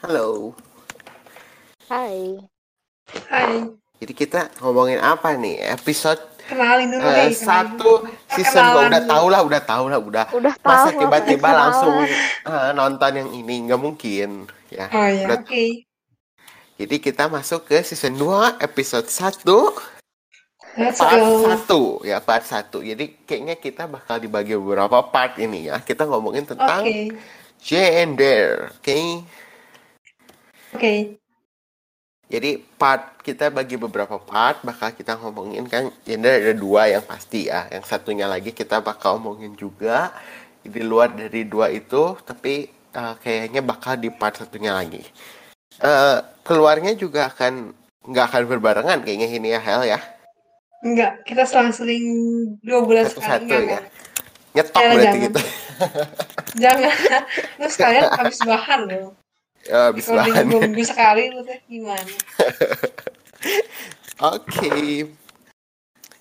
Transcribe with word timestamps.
Halo. 0.00 0.56
Hai. 1.86 2.38
Hai. 3.28 3.68
Jadi 4.00 4.12
kita 4.16 4.48
ngomongin 4.60 4.96
apa 4.96 5.36
nih? 5.36 5.60
Episode 5.70 6.20
Kenalin 6.48 6.88
dulu 6.88 7.04
eh, 7.04 7.04
deh. 7.04 7.30
kenalin 7.30 7.36
satu 7.36 7.90
dulu. 8.02 8.10
season 8.26 8.64
gua 8.64 8.80
Perkenalan 8.80 8.88
udah 8.88 9.02
tahu 9.06 9.26
lah, 9.28 9.40
udah 9.44 9.60
tahu 9.62 9.84
lah, 9.86 9.98
udah. 10.00 10.24
Udah 10.32 10.54
Masa 10.58 10.88
tahu, 10.88 10.98
tiba-tiba 10.98 11.38
perkenalan. 11.44 11.60
langsung 11.60 11.94
eh, 12.48 12.70
nonton 12.72 13.12
yang 13.14 13.28
ini 13.30 13.54
nggak 13.68 13.80
mungkin 13.80 14.28
ya. 14.68 14.86
Oh 14.88 15.06
ya, 15.06 15.24
Udah- 15.28 15.40
oke. 15.44 15.64
Jadi 16.80 16.96
kita 16.96 17.28
masuk 17.28 17.68
ke 17.68 17.84
season 17.84 18.16
2 18.16 18.56
episode 18.58 19.04
1 19.04 19.44
Let's 20.80 20.96
part 20.96 21.20
go. 21.68 22.00
1 22.00 22.08
ya 22.08 22.16
part 22.18 22.40
1. 22.40 22.80
Jadi 22.80 23.04
kayaknya 23.28 23.54
kita 23.54 23.84
bakal 23.84 24.16
dibagi 24.16 24.56
beberapa 24.56 25.04
part 25.04 25.36
ini 25.36 25.68
ya. 25.68 25.76
Kita 25.78 26.08
ngomongin 26.08 26.48
tentang 26.48 26.80
Oke. 26.80 27.12
gender, 27.60 28.72
oke? 30.74 30.78
Oke. 30.78 30.94
Jadi 32.30 32.62
part 32.78 33.18
kita 33.26 33.50
bagi 33.50 33.74
beberapa 33.74 34.14
part 34.22 34.62
bakal 34.62 34.94
kita 34.94 35.18
ngomongin 35.18 35.66
kan 35.66 35.90
gender 36.06 36.38
ada 36.38 36.54
dua 36.54 36.86
yang 36.86 37.02
pasti 37.02 37.50
ya. 37.50 37.66
Yang 37.74 37.90
satunya 37.90 38.30
lagi 38.30 38.54
kita 38.54 38.78
bakal 38.78 39.18
ngomongin 39.18 39.58
juga 39.58 40.14
di 40.62 40.78
luar 40.86 41.10
dari 41.10 41.42
dua 41.42 41.74
itu 41.74 42.14
tapi 42.22 42.70
eh, 42.70 43.14
kayaknya 43.18 43.66
bakal 43.66 43.98
di 43.98 44.14
part 44.14 44.38
satunya 44.38 44.70
lagi. 44.70 45.02
Eh 45.82 46.18
keluarnya 46.46 46.94
juga 46.94 47.34
akan 47.34 47.74
nggak 48.06 48.26
akan 48.30 48.42
berbarengan 48.46 49.02
kayaknya 49.02 49.26
ini 49.26 49.50
ya 49.50 49.60
Hel 49.60 49.82
ya. 49.90 49.98
Enggak, 50.80 51.26
kita 51.28 51.44
selang-seling 51.44 52.04
dua 52.64 52.80
bulan 52.80 53.04
sekali 53.04 53.44
Satu-satu 53.44 53.52
enggak, 53.52 53.60
ya. 53.68 53.80
Nyetok 54.50 54.80
Jangan, 54.80 54.94
berarti 54.96 55.04
jangan. 55.04 55.26
gitu. 55.26 55.40
Jangan. 56.64 56.94
Lu 57.60 57.66
sekalian 57.68 58.04
habis 58.16 58.38
bahan 58.42 58.80
loh. 58.88 59.19
Ya, 59.68 59.92
habis 59.92 60.08
dua 60.08 60.24
minggu 60.24 60.82
sekali 60.84 61.28
lu 61.34 61.44
tuh 61.44 61.58
gimana? 61.68 62.14
Oke. 64.32 64.70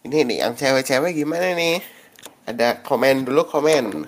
Ini 0.05 0.17
nih 0.27 0.37
yang 0.43 0.53
cewek-cewek 0.55 1.11
gimana 1.15 1.55
nih? 1.55 1.83
Ada 2.47 2.81
komen 2.83 3.23
dulu 3.27 3.43
komen. 3.47 4.07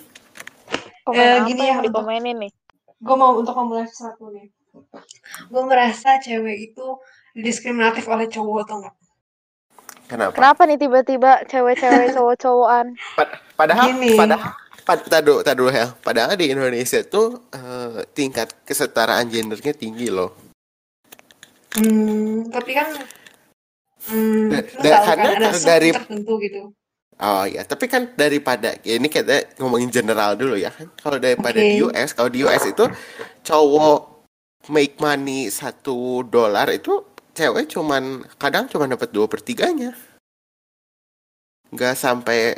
Komen 1.08 1.20
Eh, 1.24 1.38
apa 1.38 1.48
gini 1.48 1.62
yang 1.68 1.80
ya, 1.80 1.84
dikomenin 1.86 2.38
nih? 2.48 2.52
Gue 3.02 3.16
mau 3.18 3.34
untuk 3.40 3.56
memulai 3.58 3.88
sesuatu 3.90 4.30
nih. 4.32 4.48
Gue 5.52 5.64
merasa 5.68 6.22
cewek 6.22 6.58
itu 6.72 6.88
diskriminatif 7.36 8.06
oleh 8.08 8.28
cowok 8.30 8.58
atau 8.68 8.76
enggak? 8.80 8.96
Kenapa? 10.08 10.36
Kenapa 10.36 10.62
nih 10.68 10.78
tiba-tiba 10.80 11.32
cewek-cewek 11.50 12.08
cowok-cowokan? 12.16 12.86
Pad- 13.18 13.40
padahal 13.58 13.88
Gini. 13.88 14.16
padahal 14.16 14.40
pad, 14.40 14.61
tadu, 14.86 15.42
tadu, 15.42 15.66
Hel. 15.70 15.94
Padahal 16.02 16.34
di 16.36 16.50
Indonesia 16.52 17.00
tuh 17.06 17.48
eh, 17.54 18.06
tingkat 18.12 18.66
kesetaraan 18.66 19.30
gendernya 19.30 19.74
tinggi 19.74 20.10
loh. 20.10 20.34
Hmm, 21.72 22.52
tapi 22.52 22.72
kan 22.76 22.88
hmm, 24.12 24.50
Da- 24.52 24.68
da- 24.84 24.92
tahu 24.92 25.06
karena 25.08 25.30
kan 25.32 25.42
ada 25.48 25.60
dari- 25.60 25.96
tertentu 25.96 26.34
gitu. 26.44 26.62
Oh 27.22 27.46
ya, 27.46 27.62
tapi 27.62 27.86
kan 27.86 28.10
daripada 28.18 28.74
ya 28.82 28.98
ini 28.98 29.06
kita 29.06 29.54
ngomongin 29.62 29.94
general 29.94 30.34
dulu 30.34 30.58
ya 30.58 30.74
kan. 30.74 30.90
Kalau 30.98 31.22
daripada 31.22 31.62
Oke. 31.62 31.70
di 31.70 31.78
US, 31.86 32.10
kalau 32.18 32.30
di 32.34 32.42
US 32.42 32.66
itu 32.66 32.86
cowok 33.46 34.26
make 34.74 34.98
money 34.98 35.54
satu 35.54 36.26
dolar 36.26 36.66
itu 36.74 37.06
cewek 37.38 37.70
cuman 37.70 38.26
kadang 38.42 38.66
cuma 38.68 38.90
dapat 38.90 39.14
dua 39.14 39.30
pertiganya. 39.30 39.94
Nggak 41.70 41.94
sampai 41.94 42.58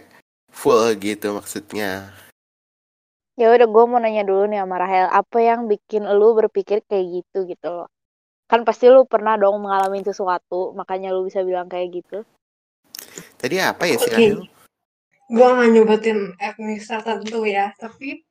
full 0.54 0.94
gitu 1.02 1.34
maksudnya. 1.34 2.14
Ya 3.34 3.50
udah 3.50 3.66
gue 3.66 3.84
mau 3.90 3.98
nanya 3.98 4.22
dulu 4.22 4.46
nih 4.46 4.62
sama 4.62 4.78
Rahel, 4.78 5.10
apa 5.10 5.42
yang 5.42 5.66
bikin 5.66 6.06
lu 6.06 6.38
berpikir 6.38 6.86
kayak 6.86 7.26
gitu 7.26 7.50
gitu 7.50 7.68
loh? 7.68 7.90
Kan 8.45 8.62
pasti 8.62 8.86
lu 8.94 9.10
pernah 9.10 9.34
dong 9.34 9.58
mengalami 9.58 10.06
sesuatu, 10.06 10.70
makanya 10.78 11.10
lu 11.10 11.26
bisa 11.26 11.42
bilang 11.42 11.66
kayak 11.66 11.98
gitu. 11.98 12.22
Tadi 13.42 13.58
apa 13.58 13.90
ya 13.90 13.98
sih 13.98 14.14
Oke. 14.14 14.14
Rahel? 14.14 14.40
Gue 15.33 15.48
nggak 15.50 15.70
nyebutin 15.73 16.20
etnis 16.38 16.86
tertentu 16.86 17.42
ya, 17.50 17.73
tapi 17.73 18.22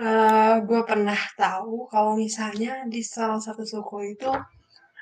eh 0.00 0.54
gue 0.64 0.80
pernah 0.88 1.20
tahu 1.36 1.92
kalau 1.92 2.16
misalnya 2.16 2.88
di 2.88 3.04
salah 3.04 3.36
satu 3.36 3.68
suku 3.68 4.16
itu 4.16 4.32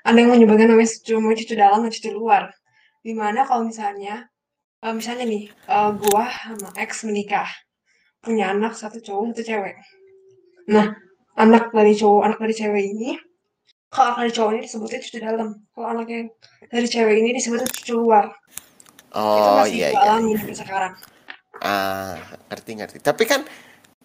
ada 0.03 0.17
yang 0.17 0.33
menyebutkan 0.33 0.73
namanya 0.73 0.91
cuma 1.07 1.37
cucu 1.37 1.55
dalam 1.55 1.87
dan 1.87 1.93
cucu 1.93 2.11
luar. 2.11 2.51
Di 3.05 3.13
mana 3.13 3.47
kalau 3.47 3.69
misalnya, 3.69 4.27
eh, 4.85 4.95
misalnya 4.97 5.25
nih, 5.29 5.45
eh 5.53 5.91
gue 5.97 6.25
sama 6.45 6.69
ex 6.81 7.05
menikah, 7.05 7.49
punya 8.25 8.53
anak 8.53 8.73
satu 8.77 8.99
cowok 9.01 9.33
satu 9.33 9.43
cewek. 9.45 9.77
Nah, 10.73 10.93
anak 11.37 11.73
dari 11.73 11.93
cowok, 11.97 12.23
anak 12.27 12.39
dari 12.41 12.55
cewek 12.57 12.85
ini, 12.85 13.11
kalau 13.91 14.15
anak 14.15 14.19
dari 14.29 14.33
cowok 14.33 14.51
ini 14.55 14.61
disebutnya 14.65 14.99
cucu 15.03 15.19
dalam, 15.19 15.49
kalau 15.75 15.87
anak 15.93 16.07
yang 16.09 16.27
dari 16.71 16.87
cewek 16.89 17.15
ini 17.21 17.29
disebutnya 17.37 17.69
cucu 17.69 17.95
luar. 17.97 18.27
itu 19.11 19.19
Oh 19.19 19.59
masih 19.59 19.75
iya 19.75 19.89
gue 19.91 19.99
iya. 19.99 20.07
alami 20.07 20.31
sampai 20.39 20.55
sekarang. 20.55 20.93
Ah, 21.67 22.15
ngerti 22.47 22.71
ngerti. 22.79 22.99
Tapi 23.03 23.23
kan 23.27 23.43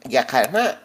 ya 0.10 0.26
karena 0.26 0.82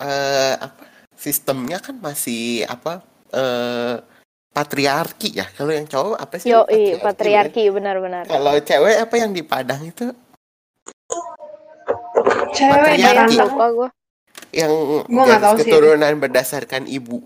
eh 0.00 0.56
apa 0.56 0.82
sistemnya 1.12 1.76
kan 1.76 2.00
masih 2.00 2.64
apa 2.64 3.04
eh 3.36 4.00
patriarki 4.50 5.30
ya. 5.38 5.46
Kalau 5.50 5.72
yang 5.72 5.86
cowok 5.86 6.18
apa 6.18 6.36
sih? 6.38 6.50
Yo, 6.50 6.66
bukan? 6.66 7.00
patriarki 7.00 7.70
benar-benar. 7.70 8.26
Kalau 8.26 8.54
cewek 8.58 8.96
apa 9.00 9.14
yang 9.16 9.30
di 9.32 9.42
Padang 9.42 9.82
itu 9.84 10.10
Cewek 12.52 12.84
Patriarki. 12.84 13.00
Yang 13.00 13.16
anak 13.16 13.50
lupa 13.54 13.66
gue. 13.72 13.88
yang 14.52 14.72
Gua 15.06 15.24
garis 15.26 15.42
tahu 15.42 15.56
sih. 15.56 15.70
keturunan 15.70 16.14
berdasarkan 16.18 16.84
ibu. 16.86 17.22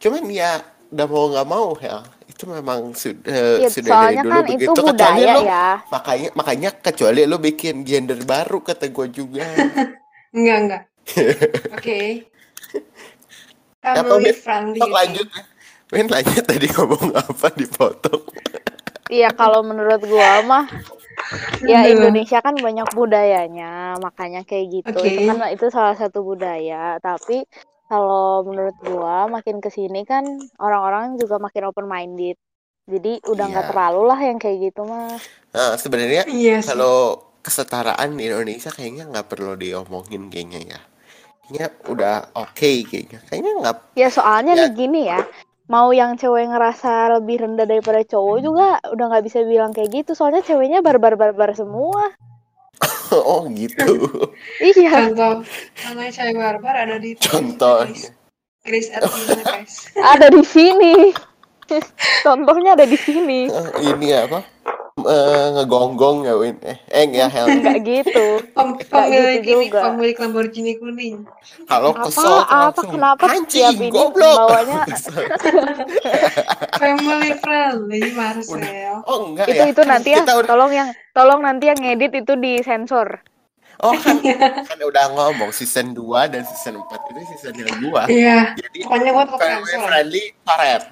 Cuman 0.00 0.24
ya 0.28 0.60
udah 0.92 1.06
mau 1.08 1.24
nggak 1.28 1.48
mau 1.48 1.72
ya 1.80 2.04
itu 2.28 2.44
memang 2.44 2.92
sudah 2.92 3.56
Ya, 3.56 3.68
sudah 3.68 3.92
dari 3.96 4.16
soalnya 4.16 4.22
dulu 4.24 4.40
kan 4.40 4.44
itu 4.48 4.52
begitu 4.52 4.80
kecuali 4.82 5.24
budaya 5.24 5.32
lo 5.32 5.40
ya. 5.40 5.66
makanya 5.88 6.28
makanya 6.36 6.70
kecuali 6.76 7.24
lo 7.24 7.40
bikin 7.40 7.80
gender 7.82 8.20
baru 8.24 8.60
kata 8.60 8.92
gue 8.92 9.08
juga 9.08 9.46
Enggak, 10.36 10.56
enggak. 10.64 10.82
Oke. 11.76 12.00
Apa, 13.84 14.16
Family 14.16 14.32
friendly. 14.32 14.80
Lanjut 14.80 15.28
Win 15.92 16.08
lanjut 16.08 16.44
tadi 16.48 16.66
ngomong 16.72 17.12
apa 17.12 17.52
dipotong 17.52 18.24
Iya 19.12 19.28
kalau 19.36 19.60
menurut 19.60 20.00
gua 20.08 20.40
mah 20.40 20.64
ya. 21.60 21.84
Indonesia 21.84 22.40
kan 22.40 22.56
banyak 22.56 22.96
budayanya, 22.96 24.00
makanya 24.00 24.40
kayak 24.40 24.80
gitu. 24.80 24.98
Oke. 25.04 25.12
Itu 25.12 25.20
kan 25.28 25.36
itu 25.52 25.66
salah 25.68 25.92
satu 26.00 26.24
budaya, 26.24 26.96
tapi 26.96 27.44
kalau 27.92 28.40
menurut 28.48 28.72
gua 28.80 29.28
makin 29.28 29.60
ke 29.60 29.68
sini 29.68 30.08
kan 30.08 30.24
orang-orang 30.56 31.20
juga 31.20 31.36
makin 31.36 31.68
open 31.68 31.84
minded. 31.84 32.40
Jadi 32.88 33.20
udah 33.28 33.44
nggak 33.52 33.64
Iya. 33.68 33.70
terlalu 33.70 34.02
lah 34.08 34.20
yang 34.24 34.38
kayak 34.40 34.58
gitu 34.72 34.80
mah. 34.88 35.20
Nah, 35.52 35.76
sebenarnya 35.76 36.24
Iya 36.24 36.64
sih. 36.64 36.72
kalau 36.72 37.20
kesetaraan 37.44 38.16
di 38.16 38.32
Indonesia 38.32 38.72
kayaknya 38.72 39.12
nggak 39.12 39.28
perlu 39.28 39.60
diomongin 39.60 40.32
kayaknya 40.32 40.60
ya. 40.72 40.80
Kayaknya 41.46 41.68
udah 41.92 42.14
oke 42.32 42.70
kayaknya. 42.88 43.18
Kayaknya 43.28 43.52
nggak. 43.60 43.76
Ya 43.92 44.08
soalnya 44.08 44.52
Ya. 44.56 44.60
nih 44.66 44.72
gini 44.72 45.00
ya, 45.04 45.20
mau 45.70 45.90
yang 45.94 46.18
cewek 46.18 46.50
ngerasa 46.50 47.18
lebih 47.20 47.46
rendah 47.46 47.66
daripada 47.66 48.02
cowok 48.02 48.38
juga 48.42 48.66
udah 48.90 49.04
nggak 49.12 49.24
bisa 49.26 49.38
bilang 49.46 49.70
kayak 49.70 49.90
gitu. 50.02 50.12
Soalnya 50.16 50.42
ceweknya 50.42 50.82
barbar-barbar 50.82 51.54
semua. 51.54 52.12
oh 53.14 53.46
gitu. 53.52 54.08
Iya, 54.62 55.10
Contoh, 55.12 55.42
contohnya 55.74 56.10
cewek 56.10 56.34
barbar 56.38 56.74
ada 56.86 56.96
di 56.98 57.14
Athena, 58.94 59.42
guys. 59.50 59.90
ada 59.98 60.26
di 60.30 60.42
sini. 60.46 60.94
Contohnya 62.22 62.76
ada 62.78 62.86
di 62.86 62.98
sini. 63.00 63.48
Eh, 63.50 63.68
ini 63.90 64.12
apa? 64.14 64.44
Eh, 64.92 65.46
ngegonggong 65.56 66.28
ya 66.28 66.36
Win. 66.36 66.60
Eh, 66.60 66.76
eh 66.86 67.08
ya 67.08 67.24
Hel. 67.24 67.48
Enggak 67.48 67.80
gitu. 67.80 68.44
Pem 68.52 68.76
Nggak 68.76 68.92
pemilik 68.92 69.40
gitu 69.40 69.48
ini, 69.50 69.64
juga. 69.66 69.80
pemilik 69.88 70.16
Lamborghini 70.18 70.72
kuning. 70.76 71.14
Kalau 71.64 71.90
Apa 71.90 72.04
kesel 72.04 72.28
apa 72.28 72.52
langsung, 72.68 72.88
kenapa 72.92 73.24
anjing 73.26 73.72
ini 73.72 73.88
goblok. 73.88 74.36
bawanya 74.36 74.84
Family 76.76 77.32
friendly, 77.38 78.02
Marcel. 78.12 79.00
oh 79.02 79.18
enggak 79.26 79.46
itu 79.48 79.56
ya. 79.58 79.72
itu 79.72 79.82
nanti 79.82 80.08
ya 80.12 80.20
udah 80.20 80.36
tolong 80.44 80.70
yang 80.70 80.88
tolong 81.10 81.40
nanti 81.40 81.64
yang 81.66 81.78
ngedit 81.78 82.12
itu 82.14 82.32
disensor. 82.36 83.24
Oh 83.80 83.96
kan, 83.96 84.20
kan 84.68 84.78
udah 84.78 85.04
ngomong 85.10 85.50
season 85.50 85.90
2 85.90 86.04
dan 86.28 86.44
season 86.44 86.78
4 86.78 86.86
itu 87.08 87.20
season 87.32 87.54
yang 87.56 87.72
gua. 87.80 88.04
Iya. 88.06 88.54
Jadi 88.54 88.78
Pokoknya 88.84 89.10
gue 89.10 89.24
tetap 89.26 89.40
family 89.40 89.66
sensor. 89.66 89.88
friendly 89.88 90.22
karet. 90.44 90.82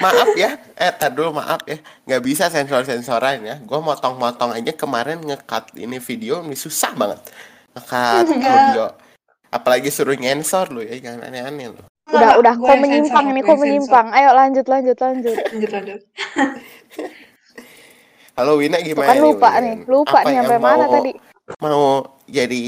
Maaf 0.00 0.32
ya, 0.34 0.56
eh 0.74 0.92
tar 0.92 1.12
dulu 1.12 1.36
maaf 1.36 1.64
ya, 1.64 1.76
nggak 2.04 2.22
bisa 2.24 2.48
sensor-sensoran 2.48 3.44
ya. 3.44 3.56
Gue 3.60 3.78
motong-motong 3.78 4.52
aja 4.52 4.72
kemarin 4.72 5.20
ngekat 5.20 5.76
ini 5.76 6.00
video 6.00 6.40
ini 6.40 6.56
susah 6.56 6.92
banget 6.92 7.20
ngekat 7.74 8.24
audio. 8.30 8.86
Apalagi 9.48 9.88
suruh 9.88 10.16
nyensor 10.16 10.72
lu 10.72 10.82
ya, 10.82 10.98
jangan 10.98 11.30
aneh-aneh 11.30 11.70
lu. 11.70 11.80
Udah 12.10 12.36
udah 12.36 12.54
kok 12.54 12.76
menyimpang 12.76 13.26
sensor, 13.26 13.32
ini 13.32 13.40
kok 13.40 13.58
menyimpang. 13.58 14.06
Ayo 14.12 14.30
lanjut 14.32 14.66
lanjut 14.66 14.96
lanjut. 14.98 15.34
sensor. 15.34 15.48
Lanjut, 15.54 15.70
lanjut. 15.72 16.00
Halo 18.34 18.58
Wina 18.58 18.82
Tuh 18.82 18.84
gimana 18.84 19.08
kan 19.08 19.16
lupa 19.22 19.48
Win? 19.54 19.62
nih, 19.62 19.76
lupa 19.86 20.18
Apa 20.20 20.26
nih 20.26 20.36
sampai 20.42 20.58
mana 20.58 20.84
mau- 20.84 20.92
tadi. 20.92 21.12
Mau 21.62 21.82
jadi 22.26 22.62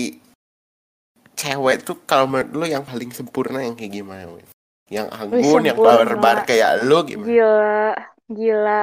cewek 1.35 1.77
tuh 1.83 1.97
kalau 2.07 2.31
menurut 2.31 2.51
lu 2.55 2.65
yang 2.65 2.87
paling 2.87 3.11
sempurna 3.11 3.59
yang 3.61 3.75
kayak 3.75 3.93
gimana 3.93 4.31
Win? 4.31 4.47
Yang 4.88 5.06
Wih, 5.31 5.43
anggun 5.43 5.62
yang 5.67 5.79
sempurna. 5.79 5.81
barbar 5.81 6.37
kayak 6.47 6.71
lu 6.87 6.99
gimana 7.05 7.27
Gila, 7.27 7.94
gila. 8.29 8.83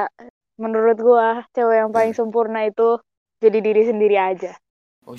Menurut 0.56 0.98
gua, 0.98 1.28
cewek 1.50 1.76
yang 1.82 1.90
paling 1.90 2.14
sempurna 2.14 2.62
itu 2.64 2.98
jadi 3.42 3.58
diri 3.58 3.82
sendiri 3.84 4.16
aja. 4.16 4.52
Oh, 5.04 5.18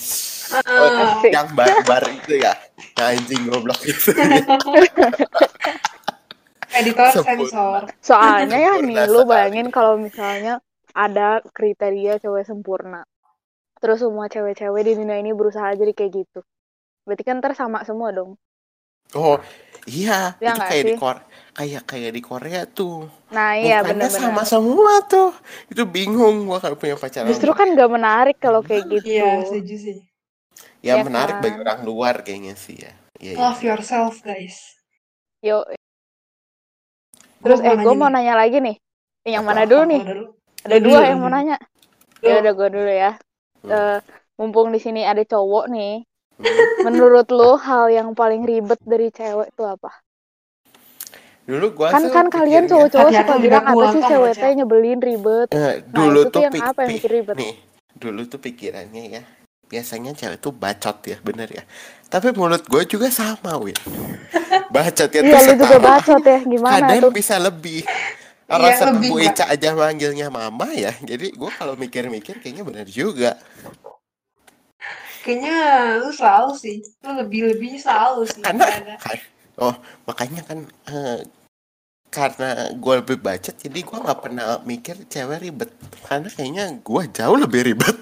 Asik. 0.89 1.29
yang 1.29 1.53
barbar 1.53 2.01
itu 2.09 2.41
ya 2.41 2.57
yang 2.97 3.13
anjing 3.13 3.45
goblok 3.45 3.77
itu 3.85 4.09
Editor 6.75 7.07
Sempurna. 7.07 7.47
sensor. 7.47 7.81
Soalnya 8.01 8.57
ya 8.57 8.73
nih, 8.81 8.97
lu 9.07 9.23
bayangin 9.23 9.69
kalau 9.71 9.95
misalnya 9.95 10.59
ada 10.91 11.39
kriteria 11.53 12.19
cewek 12.19 12.43
sempurna. 12.43 13.05
Terus 13.79 14.03
semua 14.03 14.27
cewek-cewek 14.27 14.81
di 14.83 14.93
dunia 14.97 15.19
ini 15.19 15.31
berusaha 15.31 15.71
jadi 15.75 15.93
kayak 15.93 16.11
gitu. 16.23 16.39
Berarti 17.05 17.23
kan 17.23 17.39
ntar 17.39 17.55
sama 17.55 17.85
semua 17.87 18.11
dong. 18.11 18.35
Oh 19.13 19.37
iya 19.85 20.33
Ya 20.39 20.51
itu 20.51 20.61
kayak 20.69 20.83
di 20.89 20.93
sih? 20.93 20.97
Korea 20.97 21.23
kayak 21.55 21.81
kayak 21.87 22.11
di 22.17 22.21
Korea 22.25 22.61
tuh 22.67 23.07
Nah 23.33 23.49
iya 23.57 23.77
mukanya 23.83 24.09
sama 24.09 24.41
semua 24.45 24.93
tuh 25.11 25.29
itu 25.71 25.83
bingung 25.95 26.35
gua 26.47 26.57
kalau 26.63 26.77
punya 26.81 26.95
pacar 26.97 27.23
Justru 27.29 27.51
kan 27.59 27.67
gak 27.77 27.89
menarik 27.95 28.37
kalau 28.43 28.61
kayak 28.67 28.83
gitu. 28.93 29.07
Iya, 29.09 29.45
setuju 29.47 29.75
sih. 29.85 29.97
yang 30.85 30.99
ya 30.99 31.03
menarik 31.07 31.35
kan? 31.37 31.43
bagi 31.43 31.57
orang 31.63 31.79
luar 31.87 32.15
kayaknya 32.25 32.55
sih 32.55 32.77
ya 32.85 32.93
Iya, 33.19 33.31
iya. 33.39 33.39
Love 33.39 33.61
yourself, 33.63 34.19
guys. 34.23 34.57
Yo. 35.41 35.63
Terus 37.43 37.59
Gua 37.61 37.69
eh 37.69 37.75
gue 37.83 37.93
mau 37.95 38.09
nanya 38.11 38.33
lagi 38.41 38.57
nih. 38.59 38.75
Yang 39.25 39.43
Apa? 39.43 39.49
mana 39.49 39.61
dulu 39.69 39.83
Apa 39.83 39.89
nih? 39.93 40.03
dulu? 40.09 40.23
Ada 40.65 40.77
dua 40.85 40.99
dulu, 40.99 41.07
yang 41.09 41.19
mau 41.21 41.29
nanya. 41.31 41.57
Ya 42.25 42.33
udah 42.41 42.53
gue 42.59 42.69
dulu 42.75 42.91
ya. 42.91 43.11
Hmm. 43.63 43.71
Eh, 43.71 43.97
mumpung 44.39 44.67
di 44.75 44.79
sini 44.83 45.01
ada 45.07 45.23
cowok 45.23 45.65
nih. 45.71 45.93
Menurut 46.85 47.27
lo 47.31 47.55
hal 47.57 47.87
yang 47.89 48.11
paling 48.11 48.43
ribet 48.43 48.79
dari 48.83 49.07
cewek 49.09 49.49
itu 49.49 49.63
apa? 49.63 49.89
dulu 51.45 51.77
gua 51.77 51.93
Kan 51.93 52.03
kan 52.09 52.25
kalian 52.27 52.65
cowok-cowok 52.65 53.11
suka 53.13 53.33
bilang 53.37 53.65
apa 53.69 53.83
sih 53.93 54.01
kan, 54.01 54.09
cewek 54.09 54.33
teh 54.35 54.51
nyebelin 54.57 54.99
ribet. 54.99 55.47
Eh, 55.53 55.57
Nah, 55.57 55.73
dulu 55.93 56.19
itu 56.25 56.29
tuh 56.33 56.33
tuh 56.33 56.41
yang 56.41 56.53
apa 56.65 56.79
yang 56.83 56.91
bikin 56.97 57.11
ribet? 57.13 57.35
nih 57.37 57.53
dulu 57.95 58.21
tuh 58.27 58.39
pikirannya 58.41 59.03
ya 59.07 59.23
biasanya 59.65 60.11
cewek 60.13 60.37
tuh 60.41 60.51
bacot 60.51 60.97
ya 61.05 61.17
bener 61.23 61.47
ya 61.49 61.63
tapi 62.05 62.29
mulut 62.33 62.65
gue 62.65 62.83
juga 62.85 63.07
sama 63.09 63.55
Win 63.57 63.77
bacotnya 64.75 65.21
Iya 65.21 65.37
tuh 65.37 65.45
lu 65.47 65.53
juga 65.63 65.77
bacot 65.79 66.21
ya 66.21 66.39
gimana 66.43 66.73
kadang 66.75 66.99
tuh? 67.01 67.11
bisa 67.13 67.35
lebih 67.39 67.81
Iya, 68.45 68.61
rasa 68.61 68.83
lebih, 68.93 69.09
Bu. 69.09 69.17
Ica 69.25 69.45
aja 69.49 69.69
manggilnya 69.73 70.27
mama 70.29 70.69
ya 70.69 70.93
jadi 71.01 71.33
gue 71.33 71.51
kalau 71.57 71.73
mikir-mikir 71.73 72.37
kayaknya 72.41 72.61
bener 72.61 72.85
juga 72.85 73.41
Kayaknya 75.25 75.57
lu 76.05 76.13
selalu 76.13 76.53
sih. 76.53 76.77
Lu 77.01 77.17
lebih-lebih 77.17 77.81
selalu 77.81 78.29
sih. 78.29 78.45
karena 78.45 78.93
kan- 79.01 79.33
oh 79.57 79.73
makanya 80.05 80.45
kan 80.45 80.59
eh, 80.85 81.25
karena 82.13 82.69
gue 82.77 82.93
lebih 83.01 83.17
bacot 83.19 83.55
jadi 83.57 83.79
gue 83.81 83.97
nggak 84.05 84.21
pernah 84.21 84.61
mikir 84.61 84.95
cewek 85.09 85.41
ribet. 85.41 85.73
Karena 86.05 86.29
kayaknya 86.29 86.65
gue 86.77 87.01
jauh 87.17 87.37
lebih 87.41 87.73
ribet. 87.73 87.97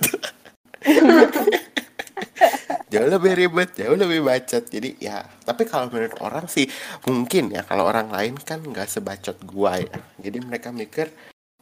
Jauh 2.94 3.10
lebih 3.10 3.34
ribet 3.34 3.74
jauh 3.74 3.98
lebih 3.98 4.22
bacot 4.22 4.70
jadi 4.70 4.94
ya 5.02 5.26
tapi 5.42 5.66
kalau 5.66 5.90
menurut 5.90 6.14
orang 6.22 6.46
sih 6.46 6.70
mungkin 7.10 7.50
ya 7.50 7.66
kalau 7.66 7.90
orang 7.90 8.14
lain 8.14 8.38
kan 8.38 8.62
nggak 8.62 8.86
sebacot 8.86 9.42
gua 9.50 9.82
ya. 9.82 9.98
Jadi 10.22 10.38
mereka 10.46 10.70
mikir 10.70 11.10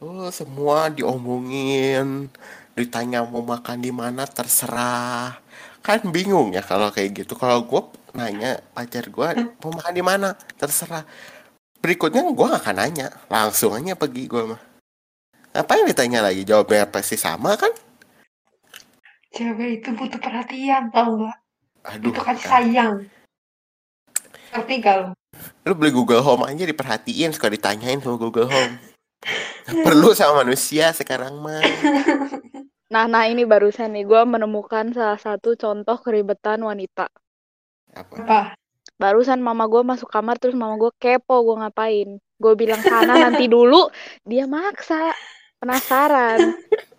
oh 0.02 0.28
semua 0.28 0.92
diomongin 0.92 2.28
ditanya 2.76 3.24
mau 3.24 3.40
makan 3.40 3.80
di 3.80 3.88
mana 3.88 4.28
terserah 4.28 5.40
kan 5.82 6.00
bingung 6.08 6.54
ya 6.54 6.62
kalau 6.62 6.88
kayak 6.94 7.26
gitu. 7.26 7.34
Kalau 7.34 7.66
gua 7.66 7.90
nanya 8.14 8.62
pacar 8.72 9.10
gua 9.10 9.34
mau 9.34 9.74
makan 9.74 9.92
di 9.92 10.04
mana? 10.04 10.38
Terserah. 10.56 11.02
Berikutnya 11.82 12.22
gua 12.30 12.56
gak 12.56 12.62
akan 12.64 12.76
nanya. 12.78 13.06
Langsung 13.26 13.74
aja 13.74 13.98
pergi 13.98 14.30
gua 14.30 14.56
mah. 14.56 14.62
Apa 15.52 15.76
yang 15.76 15.90
ditanya 15.90 16.24
lagi? 16.24 16.46
Jawabnya 16.46 16.88
pasti 16.88 17.18
sama 17.18 17.58
kan? 17.58 17.74
Cewek 19.32 19.80
itu 19.80 19.88
butuh 19.96 20.20
perhatian, 20.20 20.92
tau 20.92 21.16
nggak? 21.16 21.38
aduh 21.82 22.14
kasih 22.14 22.46
kan. 22.46 22.46
sayang. 22.46 22.94
Ngerti 24.54 24.74
gak 24.78 24.96
lu? 25.02 25.10
lu 25.64 25.72
beli 25.78 25.90
Google 25.94 26.22
Home 26.22 26.44
aja 26.44 26.62
diperhatiin 26.68 27.32
suka 27.32 27.48
ditanyain 27.48 27.98
sama 28.02 28.20
Google 28.20 28.50
Home. 28.50 28.74
Perlu 29.64 30.12
sama 30.12 30.42
manusia 30.42 30.90
sekarang 30.90 31.38
mah 31.38 31.62
Nah, 32.92 33.08
nah 33.08 33.24
ini 33.24 33.48
barusan 33.48 33.96
nih 33.96 34.04
gue 34.04 34.20
menemukan 34.28 34.92
salah 34.92 35.16
satu 35.16 35.56
contoh 35.56 35.96
keribetan 35.96 36.60
wanita. 36.60 37.08
apa 37.96 38.14
Apa? 38.20 38.40
Barusan 39.00 39.40
mama 39.40 39.64
gue 39.64 39.80
masuk 39.80 40.12
kamar 40.12 40.36
terus 40.36 40.52
mama 40.52 40.76
gue 40.76 40.92
kepo 41.00 41.40
gue 41.40 41.56
ngapain. 41.56 42.20
Gue 42.36 42.52
bilang 42.52 42.84
sana 42.84 43.16
nanti 43.16 43.48
dulu, 43.48 43.88
dia 44.28 44.44
maksa. 44.44 45.16
Penasaran. 45.56 46.58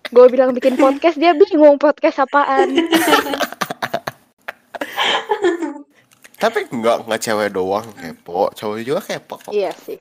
Gue 0.10 0.25
bilang 0.34 0.56
bikin 0.57 0.80
podcast, 0.81 1.19
dia 1.19 1.38
bingung 1.38 1.78
podcast 1.78 2.25
apaan. 2.25 2.74
tapi 6.44 6.68
nggak 6.68 7.07
nggak 7.07 7.22
cewek 7.24 7.56
doang 7.56 7.88
kepo 7.95 8.51
cowok 8.51 8.75
juga 8.84 9.00
kepo 9.00 9.40
kok 9.40 9.56
Iya 9.56 9.72
sih. 9.80 9.95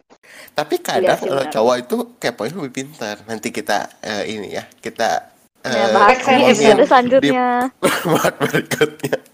tapi 0.59 0.83
kadang 0.83 1.15
Iya 1.15 1.23
sih, 1.23 1.31
kalau 1.31 1.47
cowok 1.47 1.77
itu 1.87 1.97
keponya 2.19 2.55
lebih 2.59 2.75
pintar 2.83 3.23
nanti 3.31 3.55
kita 3.55 3.87
eh, 4.03 4.27
ini 4.27 4.51
ya 4.51 4.67
kita 4.83 5.32
Ya, 5.63 5.71
eh, 5.71 5.89
bahas 5.95 6.19
di 6.19 6.27
ngomongin 6.27 6.51
episode 6.51 6.83
selanjutnya. 6.91 7.71
part 8.03 8.35
berikutnya 8.43 9.15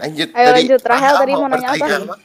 lanjut 0.00 0.28
Ayo 0.36 0.48
tadi 0.52 0.68
lanjut, 0.68 0.80
Rahel 0.84 1.14
tadi 1.16 1.32
mau 1.32 1.48
nanya 1.48 1.68
apa? 1.72 2.16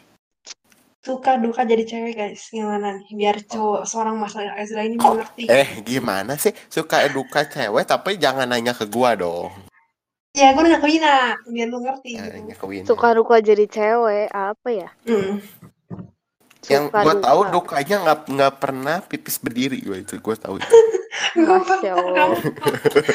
Suka 1.08 1.40
duka 1.40 1.64
jadi 1.64 1.88
cewek 1.88 2.20
guys. 2.20 2.52
Gimana 2.52 3.00
nih? 3.00 3.08
Biar 3.16 3.40
cowok 3.48 3.88
seorang 3.88 4.20
Mas 4.20 4.36
Ezra 4.36 4.84
ini 4.84 5.00
mengerti. 5.00 5.48
eh 5.48 5.80
gimana 5.88 6.36
sih 6.36 6.52
suka 6.68 7.08
duka 7.08 7.48
cewek 7.48 7.88
tapi 7.88 8.20
jangan 8.20 8.52
nanya 8.52 8.76
ke 8.76 8.84
gua 8.92 9.16
dong 9.16 9.48
Ya 10.36 10.52
gue 10.54 10.62
nanya 10.62 10.78
ke 10.78 10.86
Wina. 10.86 11.34
Biar 11.50 11.66
lu 11.72 11.82
ngerti. 11.82 12.14
Eh, 12.14 12.46
gitu. 12.46 12.94
Suka 12.94 13.10
duka 13.18 13.42
jadi 13.42 13.66
cewek 13.66 14.30
apa 14.30 14.70
ya? 14.70 14.90
Hmm. 15.10 15.42
Yang 16.68 16.84
gue 16.92 17.14
duka. 17.14 17.24
tahu 17.24 17.40
dukanya 17.48 17.96
nggak 18.04 18.20
nggak 18.28 18.54
pernah 18.62 18.98
pipis 19.04 19.40
berdiri 19.40 19.80
gue 19.84 19.98
itu 20.04 20.16
gue 20.20 20.36
tahu 20.38 20.56
itu 20.60 20.78
Masya 21.36 21.92
Allah. 21.98 22.30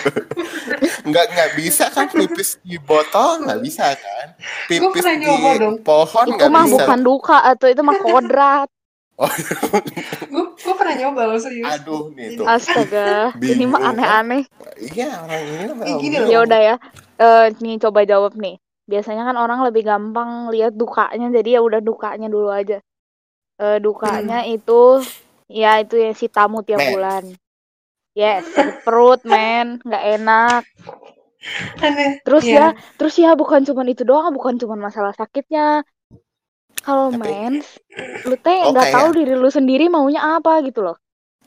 nggak 1.09 1.27
nggak 1.35 1.51
bisa 1.59 1.85
kan 1.93 2.07
pipis 2.11 2.59
di 2.63 2.77
botol 2.79 3.43
nggak 3.45 3.61
bisa 3.63 3.95
kan 3.95 4.29
pipis 4.69 5.13
di 5.21 5.59
dong. 5.59 5.77
pohon 5.83 6.27
Itu 6.29 6.35
nggak 6.39 6.51
mah 6.51 6.65
bisa 6.65 6.85
bukan 6.87 6.99
duka 7.03 7.39
atau 7.45 7.67
itu 7.71 7.83
mah 7.83 7.99
kodrat. 7.99 8.69
oh 9.21 9.31
gue 10.33 10.45
gue 10.65 10.75
pernah 10.75 10.95
nyoba 10.99 11.23
loh 11.31 11.41
serius. 11.41 11.69
aduh 11.69 12.11
nih 12.17 12.35
tuh 12.35 12.49
Astaga, 12.49 13.37
ini 13.39 13.65
mah 13.69 13.83
aneh-aneh. 13.93 14.43
iya 14.79 15.23
orang 15.23 15.43
ini 15.47 15.65
Ih, 15.85 15.95
gini 16.01 16.19
bingung. 16.19 16.33
Ya 16.33 16.39
udah 16.47 16.61
ya. 16.61 16.75
Eh 17.19 17.47
nih 17.63 17.77
coba 17.83 18.01
jawab 18.07 18.33
nih. 18.35 18.59
Biasanya 18.91 19.23
kan 19.29 19.37
orang 19.39 19.63
lebih 19.67 19.83
gampang 19.87 20.51
lihat 20.53 20.75
dukanya, 20.75 21.27
jadi 21.31 21.59
ya 21.59 21.61
udah 21.63 21.81
dukanya 21.81 22.27
dulu 22.27 22.51
aja. 22.51 22.83
Eh 23.63 23.79
dukanya 23.79 24.43
itu 24.45 24.99
ya 25.47 25.79
itu 25.79 25.95
yang 25.95 26.13
si 26.13 26.27
tamu 26.27 26.61
tiap 26.61 26.83
Men. 26.83 26.91
bulan. 26.91 27.25
Yes, 28.13 28.45
sakit 28.51 28.83
perut, 28.83 29.23
men, 29.25 29.79
nggak 29.81 30.05
enak. 30.19 30.63
Aneh. 31.79 32.21
Terus 32.21 32.45
Iya. 32.45 32.55
ya, 32.55 32.67
terus 32.95 33.15
ya 33.17 33.31
bukan 33.33 33.63
cuman 33.63 33.87
itu 33.89 34.03
doang, 34.03 34.31
bukan 34.31 34.59
cuman 34.59 34.79
masalah 34.83 35.11
sakitnya. 35.13 35.81
Kalau 36.79 37.09
Tapi- 37.09 37.23
mens, 37.23 37.79
lu 38.25 38.35
teh 38.37 38.59
Oh, 38.61 38.71
nggak 38.71 38.85
kayak- 38.85 38.97
tahu 38.99 39.09
diri 39.15 39.33
lu 39.33 39.49
sendiri 39.49 39.87
maunya 39.87 40.19
apa 40.21 40.61
gitu 40.61 40.83
loh. 40.83 40.97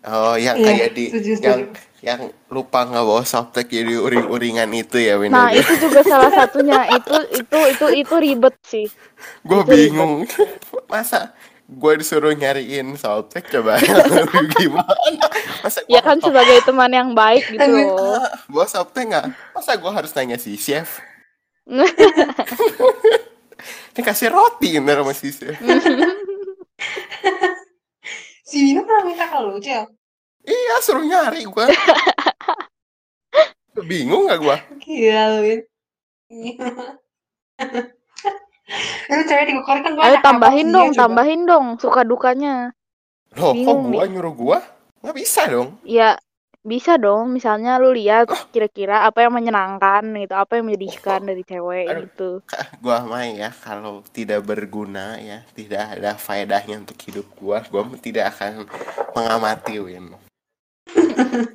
oh 0.02 0.38
yang 0.38 0.54
Iya, 0.56 0.66
kayak 0.68 0.90
di 0.94 1.04
setuju, 1.10 1.32
yang 1.42 1.62
yang 2.00 2.22
lupa 2.48 2.86
nggak 2.86 3.02
bawa 3.04 3.26
softtek 3.26 3.66
jadi 3.68 3.98
uring-uringan 3.98 4.70
itu 4.72 5.02
ya 5.02 5.18
Win 5.18 5.34
Nah, 5.34 5.50
itu 5.50 5.74
juga 5.82 6.02
salah 6.02 6.30
satunya. 6.30 6.78
Itu 6.94 7.14
itu 7.34 7.58
itu 7.68 7.86
itu 8.00 8.16
ribet 8.16 8.54
sih. 8.64 8.86
gue 9.42 9.62
bingung 9.66 10.22
masa 10.94 11.34
gue 11.66 11.94
disuruh 11.98 12.34
nyariin 12.38 12.94
softtek 12.94 13.50
coba. 13.50 13.82
Gimana? 14.58 15.26
Masa 15.66 15.82
Ya 15.90 16.02
kan 16.06 16.22
sebagai 16.22 16.62
teman 16.62 16.94
yang 16.94 17.12
baik 17.18 17.50
gitu. 17.50 17.66
Loh. 17.66 18.22
gue 18.50 18.66
softtek 18.70 19.10
nggak? 19.10 19.26
Masa 19.54 19.74
gue 19.74 19.92
harus 19.92 20.14
nanya 20.14 20.38
si 20.38 20.54
chef? 20.56 21.02
Ini 23.96 24.02
kasih 24.04 24.30
roti 24.30 24.78
ntar 24.78 25.02
sama 25.02 25.14
si 25.16 25.30
chef. 25.34 25.58
Si 28.46 28.62
Wina 28.62 28.86
pernah 28.86 29.10
minta 29.10 29.26
ke 29.26 29.42
lu, 29.42 29.58
Cel? 29.58 29.90
iya 30.46 30.76
suruh 30.86 31.02
nyari 31.02 31.42
gue 31.44 31.66
bingung 33.90 34.30
gak 34.30 34.40
gue 34.40 34.58
Gila 34.86 35.24
lu, 35.42 35.58
Itu 39.06 39.22
cewek 39.24 39.46
di 39.46 39.54
Korea 39.62 39.82
kan 39.82 39.94
Ayo 40.02 40.18
tambahin 40.20 40.68
dong, 40.70 40.90
coba? 40.90 41.00
tambahin 41.02 41.42
dong 41.46 41.66
suka 41.78 42.02
dukanya. 42.02 42.74
loh 43.36 43.54
kok 43.54 43.56
Bingung 43.56 43.92
gue 43.92 44.06
nih. 44.06 44.10
nyuruh 44.10 44.34
gue 44.34 44.58
nggak 45.02 45.16
bisa 45.16 45.42
dong 45.48 45.70
Ya 45.84 46.18
Bisa 46.66 46.98
dong, 46.98 47.30
misalnya 47.30 47.78
lu 47.78 47.94
lihat 47.94 48.26
kira-kira 48.50 49.06
apa 49.06 49.22
yang 49.22 49.38
menyenangkan 49.38 50.02
gitu, 50.18 50.34
apa 50.34 50.58
yang 50.58 50.66
menyedihkan 50.66 51.22
dari 51.22 51.46
cewek 51.46 51.86
Aduh. 51.86 52.02
gitu. 52.10 52.30
gua 52.84 53.06
main 53.06 53.38
ya 53.38 53.54
kalau 53.54 54.02
tidak 54.10 54.42
berguna 54.42 55.22
ya 55.22 55.46
tidak 55.54 55.94
ada 55.94 56.18
faedahnya 56.18 56.82
untuk 56.82 56.98
hidup 57.06 57.28
gua 57.38 57.62
gua 57.70 57.86
tidak 58.02 58.34
akan 58.34 58.66
mengamati 59.14 59.78
Win 59.78 60.10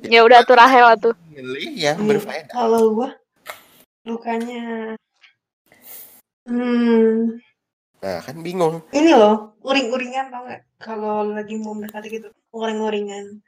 Ya 0.03 0.23
udah 0.23 0.43
tuh 0.43 0.55
Rahel 0.55 0.87
tuh. 0.97 1.15
pilih 1.27 1.71
yang 1.75 1.99
Nih, 1.99 2.15
berfaedah 2.15 2.55
Kalau 2.55 2.95
gua 2.95 3.09
lukanya 4.03 4.95
hmm. 6.51 7.39
Nah 8.01 8.17
kan 8.19 8.35
bingung. 8.41 8.81
Ini 8.91 9.13
loh 9.13 9.55
uring-uringan 9.61 10.27
tau 10.27 10.43
gak 10.43 10.61
kalau 10.77 11.23
lagi 11.23 11.55
mau 11.55 11.71
mendekati 11.71 12.11
gitu 12.11 12.27
uring-uringan. 12.51 13.39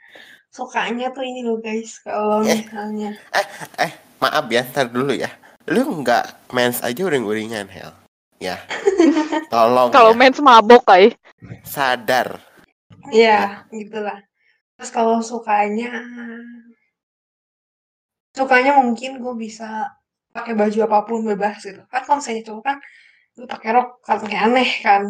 Sukanya 0.47 1.09
tuh 1.09 1.25
ini 1.25 1.41
loh 1.41 1.57
guys 1.57 1.97
kalau 1.99 2.45
Eh. 2.45 2.61
misalnya. 2.61 3.17
Eh 3.75 3.91
maaf 4.21 4.45
ya 4.47 4.61
ntar 4.63 4.87
dulu 4.87 5.11
ya. 5.11 5.27
Lu 5.65 5.81
nggak 5.99 6.53
mens 6.53 6.79
aja 6.79 7.01
uring-uringan 7.01 7.65
hell 7.67 7.91
ya. 8.37 8.61
Tolong 9.51 9.89
Kalau 9.89 10.13
ya. 10.13 10.17
mens 10.17 10.37
mabok 10.37 10.85
kayak. 10.85 11.17
sadar. 11.65 12.37
Ya 13.09 13.65
gitulah. 13.67 14.21
Terus 14.77 14.91
kalau 14.91 15.17
sukanya 15.19 15.91
sukanya 18.33 18.77
mungkin 18.77 19.21
gue 19.21 19.33
bisa 19.35 19.93
pakai 20.33 20.53
baju 20.57 20.77
apa 20.83 20.97
pun 21.05 21.19
bebas 21.23 21.61
gitu 21.61 21.81
kan 21.87 22.01
kalau 22.03 22.17
misalnya 22.19 22.43
cowok 22.49 22.63
kan 22.65 22.77
lu 23.37 23.45
pakai 23.45 23.69
rok 23.73 23.87
kan 24.01 24.17
kayak 24.25 24.43
aneh 24.49 24.69
kan 24.81 25.03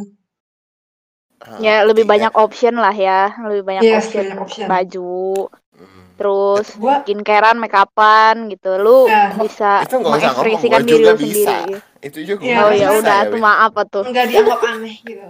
Ah, 1.44 1.60
Ya 1.60 1.84
lebih 1.84 2.08
tidak. 2.08 2.32
banyak 2.32 2.34
option 2.39 2.80
lah 2.80 2.96
ya, 2.96 3.36
lebih 3.44 3.63
banyak 3.68 3.84
Iya, 3.84 4.00
option, 4.00 4.24
banyak 4.24 4.39
option. 4.48 4.68
baju, 4.72 5.27
Hmm. 5.75 6.03
terus 6.15 6.68
gue 6.80 6.96
skincarean, 7.03 7.58
make 7.60 7.75
upan 7.75 8.48
gitu. 8.48 8.80
Lu 8.80 9.12
Ya. 9.12 9.27
bisa 9.36 9.84
itu 9.84 9.96
mengekspresikan 10.00 10.80
gua 10.80 10.88
diri 10.88 11.03
juga 11.03 11.12
lu 11.12 11.20
bisa 11.20 11.36
sendiri. 11.60 11.68
gitu. 11.68 11.77
itu 12.00 12.20
juga 12.24 12.42
Iya, 12.48 12.56
gua 12.56 12.63
Oh 12.63 12.72
ya 12.72 12.88
udah, 12.96 13.18
ya, 13.20 13.32
tuh 13.32 13.39
maaf 13.44 13.72
tuh. 13.92 14.03
nggak 14.08 14.25
dianggap 14.32 14.60
aneh 14.63 14.96
gitu 15.03 15.27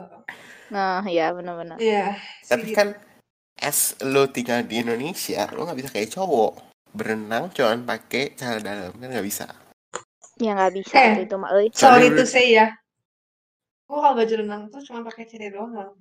Nah, 0.70 1.02
ya 1.10 1.26
benar-benar. 1.34 1.78
iya 1.82 2.14
tapi 2.46 2.70
kan 2.78 2.88
as 3.58 3.98
lu 4.06 4.30
tinggal 4.30 4.62
di 4.70 4.86
Indonesia 4.86 5.50
lu 5.50 5.66
nggak 5.66 5.78
bisa 5.82 5.90
kayak 5.90 6.14
cowok 6.14 6.52
berenang 6.94 7.50
cuman 7.50 7.90
pakai 7.90 8.38
celana 8.38 8.62
dalam 8.62 8.94
kan 9.02 9.10
nggak 9.10 9.26
bisa 9.26 9.50
Ya 10.44 10.52
nggak 10.54 10.74
bisa 10.76 10.94
Eh. 10.94 11.24
itu 11.24 11.36
mah 11.40 11.56
euy. 11.56 11.72
sorry 11.72 12.12
Sorry. 12.12 12.20
to 12.20 12.26
say 12.28 12.52
ya 12.52 12.68
gue 13.84 13.96
kalau 13.96 14.16
baju 14.18 14.34
renang 14.36 14.62
tuh 14.68 14.82
cuma 14.82 15.00
pakai 15.04 15.24
CD 15.24 15.48
doang 15.48 15.94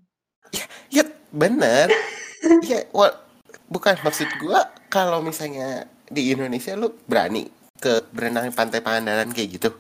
ya 0.89 1.05
bener 1.31 1.87
ya 2.67 2.83
wal- 2.91 3.21
bukan 3.69 3.95
maksud 4.01 4.27
gua 4.37 4.65
kalau 4.89 5.21
misalnya 5.21 5.85
di 6.09 6.29
Indonesia 6.29 6.73
lu 6.73 6.91
berani 7.05 7.47
ke 7.77 8.03
berenang 8.11 8.49
di 8.49 8.55
pantai 8.55 8.81
Pangandaran 8.81 9.31
kayak 9.31 9.49
gitu 9.55 9.71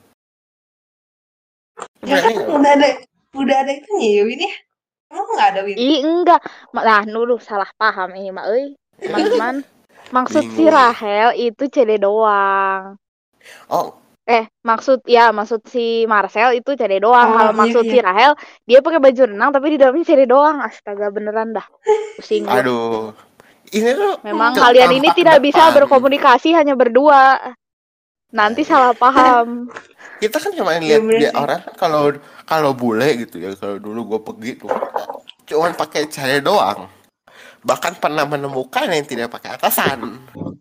ya 2.02 2.20
berani 2.20 2.32
kan 2.36 2.46
udah 2.52 2.72
ada 2.74 2.88
udah 3.32 3.56
ada 3.64 3.72
itunya 3.72 4.08
ya 4.12 4.22
Win 4.28 4.40
ya 4.40 4.52
emang 5.08 5.26
nggak 5.32 5.48
ada 5.52 5.60
Win 5.64 5.76
Ih 5.76 6.00
enggak. 6.02 6.40
Nah, 6.72 7.02
dulu 7.04 7.36
salah 7.36 7.68
paham 7.76 8.12
ini 8.12 8.28
mah 8.28 8.48
euy. 8.48 8.72
Teman-teman. 8.96 9.60
Maksud 10.16 10.44
si 10.52 10.64
Bingung. 10.64 10.72
Rahel 10.72 11.28
itu 11.38 11.64
CD 11.68 11.96
doang. 11.96 12.96
oh 13.68 13.96
Eh, 14.22 14.46
maksud 14.62 15.02
ya 15.04 15.34
maksud 15.34 15.66
si 15.66 16.06
Marcel 16.06 16.54
itu 16.54 16.78
CD 16.78 17.02
doang. 17.02 17.34
Oh, 17.34 17.34
Kalau 17.34 17.52
iya, 17.52 17.58
maksud 17.58 17.84
si 17.90 17.98
iya. 17.98 18.06
Rahel, 18.06 18.32
dia 18.64 18.78
pakai 18.78 19.02
baju 19.02 19.22
renang 19.26 19.50
tapi 19.50 19.66
di 19.74 19.78
dalamnya 19.78 20.04
CD 20.06 20.22
doang. 20.24 20.62
Astaga, 20.62 21.10
beneran 21.10 21.50
dah. 21.52 21.66
Pusing 22.16 22.46
aduh 22.46 23.12
ini 23.72 23.90
tuh 23.94 24.14
Memang 24.22 24.52
kalian 24.54 24.92
ini 24.92 25.10
tidak 25.12 25.42
bisa 25.42 25.70
depan. 25.70 25.74
berkomunikasi 25.74 26.54
hanya 26.54 26.74
berdua. 26.74 27.54
Nanti 28.32 28.62
salah 28.64 28.96
paham. 28.96 29.68
kita 30.22 30.38
kan 30.38 30.52
cuma 30.54 30.78
Iya, 30.78 30.98
lihat 30.98 31.02
dia 31.18 31.30
sih. 31.30 31.36
orang 31.36 31.60
kalau 31.74 32.14
kalau 32.46 32.70
bule 32.78 33.26
gitu 33.26 33.42
ya 33.42 33.52
kalau 33.58 33.76
dulu 33.76 34.00
gue 34.14 34.20
pergi 34.22 34.50
tuh 34.56 34.70
cuman 35.44 35.74
pakai 35.74 36.06
cara 36.06 36.38
doang 36.38 36.86
bahkan 37.62 37.94
pernah 37.98 38.26
menemukan 38.26 38.86
yang 38.86 39.06
tidak 39.06 39.30
pakai 39.30 39.58
atasan 39.58 39.98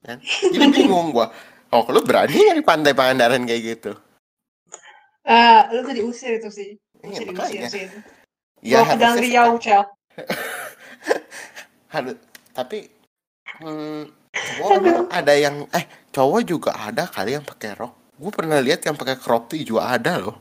kan? 0.02 0.18
jadi 0.50 0.66
bingung 0.76 1.14
gue 1.14 1.28
oh 1.76 1.86
lu 1.94 2.00
berani 2.08 2.38
nggak 2.46 2.58
di 2.60 2.66
pantai 2.70 2.94
Pangandaran 2.98 3.44
kayak 3.50 3.62
gitu? 3.70 3.92
Eh, 5.36 5.60
lu 5.74 5.80
tuh 5.88 5.94
diusir 5.98 6.32
itu 6.40 6.50
sih. 6.58 6.70
Iya, 7.06 7.22
diusir 7.30 7.62
makanya. 7.62 7.70
sih 7.74 7.84
ya 8.72 8.80
Bawa 8.80 8.86
harusnya 8.90 9.22
Riau 9.26 9.52
Cel. 9.64 9.84
Harus 11.94 12.16
tapi 12.56 12.88
hmm, 13.62 14.04
cowok 14.46 15.12
ada 15.12 15.34
yang 15.46 15.56
eh 15.80 15.86
cowok 16.16 16.42
juga 16.52 16.72
ada 16.88 17.04
kali 17.16 17.32
yang 17.38 17.46
pakai 17.46 17.72
rok. 17.80 17.94
Gue 18.22 18.32
pernah 18.38 18.60
lihat 18.62 18.82
yang 18.88 18.96
pakai 19.00 19.18
crop 19.24 19.50
tee 19.52 19.66
juga 19.66 19.84
ada 19.98 20.14
loh. 20.22 20.38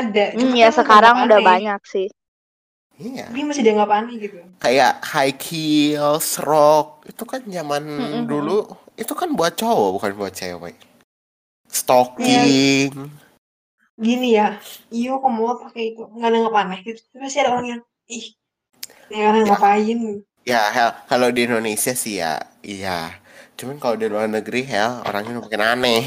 Ada 0.00 0.24
Hmm, 0.34 0.52
ya 0.56 0.70
kan 0.72 0.72
sekarang 0.78 1.16
udah 1.26 1.38
aneh. 1.38 1.44
banyak 1.50 1.80
sih. 1.92 2.08
iya. 3.00 3.26
Dia 3.34 3.44
masih 3.48 3.62
dianggap 3.66 3.90
aneh 3.98 4.16
gitu. 4.24 4.38
Kayak 4.60 4.92
high 5.12 5.34
heels, 5.46 6.28
rock 6.48 6.88
itu 7.08 7.22
kan 7.24 7.40
zaman 7.48 7.84
Mm-mm. 7.84 8.22
dulu 8.28 8.68
itu 8.98 9.12
kan 9.14 9.30
buat 9.34 9.54
cowok 9.54 9.90
bukan 10.00 10.10
buat 10.16 10.34
cewek. 10.34 10.74
Stocking, 11.70 12.90
gini 13.94 14.34
ya 14.34 14.58
iyo 14.90 15.20
kamu 15.22 15.38
mau 15.44 15.60
pakai 15.60 15.94
itu 15.94 16.02
nggak 16.02 16.30
dianggap 16.32 16.54
aneh 16.56 16.78
gitu 16.82 17.00
masih 17.14 17.44
ada 17.44 17.52
orang 17.52 17.66
yang 17.68 17.80
ih 18.08 18.26
ini 19.12 19.22
orang 19.22 19.44
ngapain 19.44 20.00
ya 20.48 20.62
hell 20.72 20.96
kalau 21.04 21.28
di 21.28 21.44
Indonesia 21.46 21.92
sih 21.92 22.18
ya 22.18 22.40
iya. 22.64 23.20
Cuman 23.60 23.76
kalau 23.76 24.00
di 24.00 24.08
luar 24.08 24.24
negeri 24.24 24.64
hell 24.64 25.04
orangnya 25.04 25.36
udah 25.36 25.44
makin 25.44 25.60
aneh. 25.60 26.02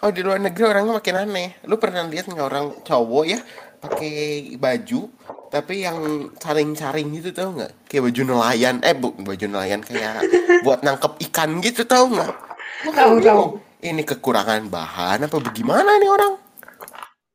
Oh, 0.00 0.08
di 0.08 0.24
luar 0.24 0.40
negeri 0.40 0.64
orangnya 0.64 0.96
makin 0.96 1.16
aneh. 1.18 1.48
Lu 1.68 1.76
pernah 1.76 2.08
lihat 2.08 2.24
nggak 2.24 2.46
orang 2.48 2.66
cowok 2.80 3.24
ya 3.28 3.40
pakai 3.80 4.12
baju 4.60 5.08
tapi 5.50 5.82
yang 5.82 6.30
caring-caring 6.36 7.10
gitu 7.20 7.32
tau 7.34 7.50
nggak? 7.52 7.72
Kayak 7.90 8.02
baju 8.08 8.20
nelayan, 8.22 8.76
eh 8.80 8.94
bu, 8.94 9.12
baju 9.18 9.44
nelayan 9.44 9.80
kayak 9.82 10.24
buat 10.64 10.80
nangkep 10.80 11.20
ikan 11.28 11.58
gitu 11.60 11.84
tau 11.84 12.06
nggak? 12.08 12.32
Tahu, 12.80 13.20
bingung, 13.20 13.52
Ini 13.80 14.02
kekurangan 14.04 14.68
bahan 14.68 15.28
apa 15.28 15.36
bagaimana 15.36 16.00
nih 16.00 16.08
orang? 16.08 16.32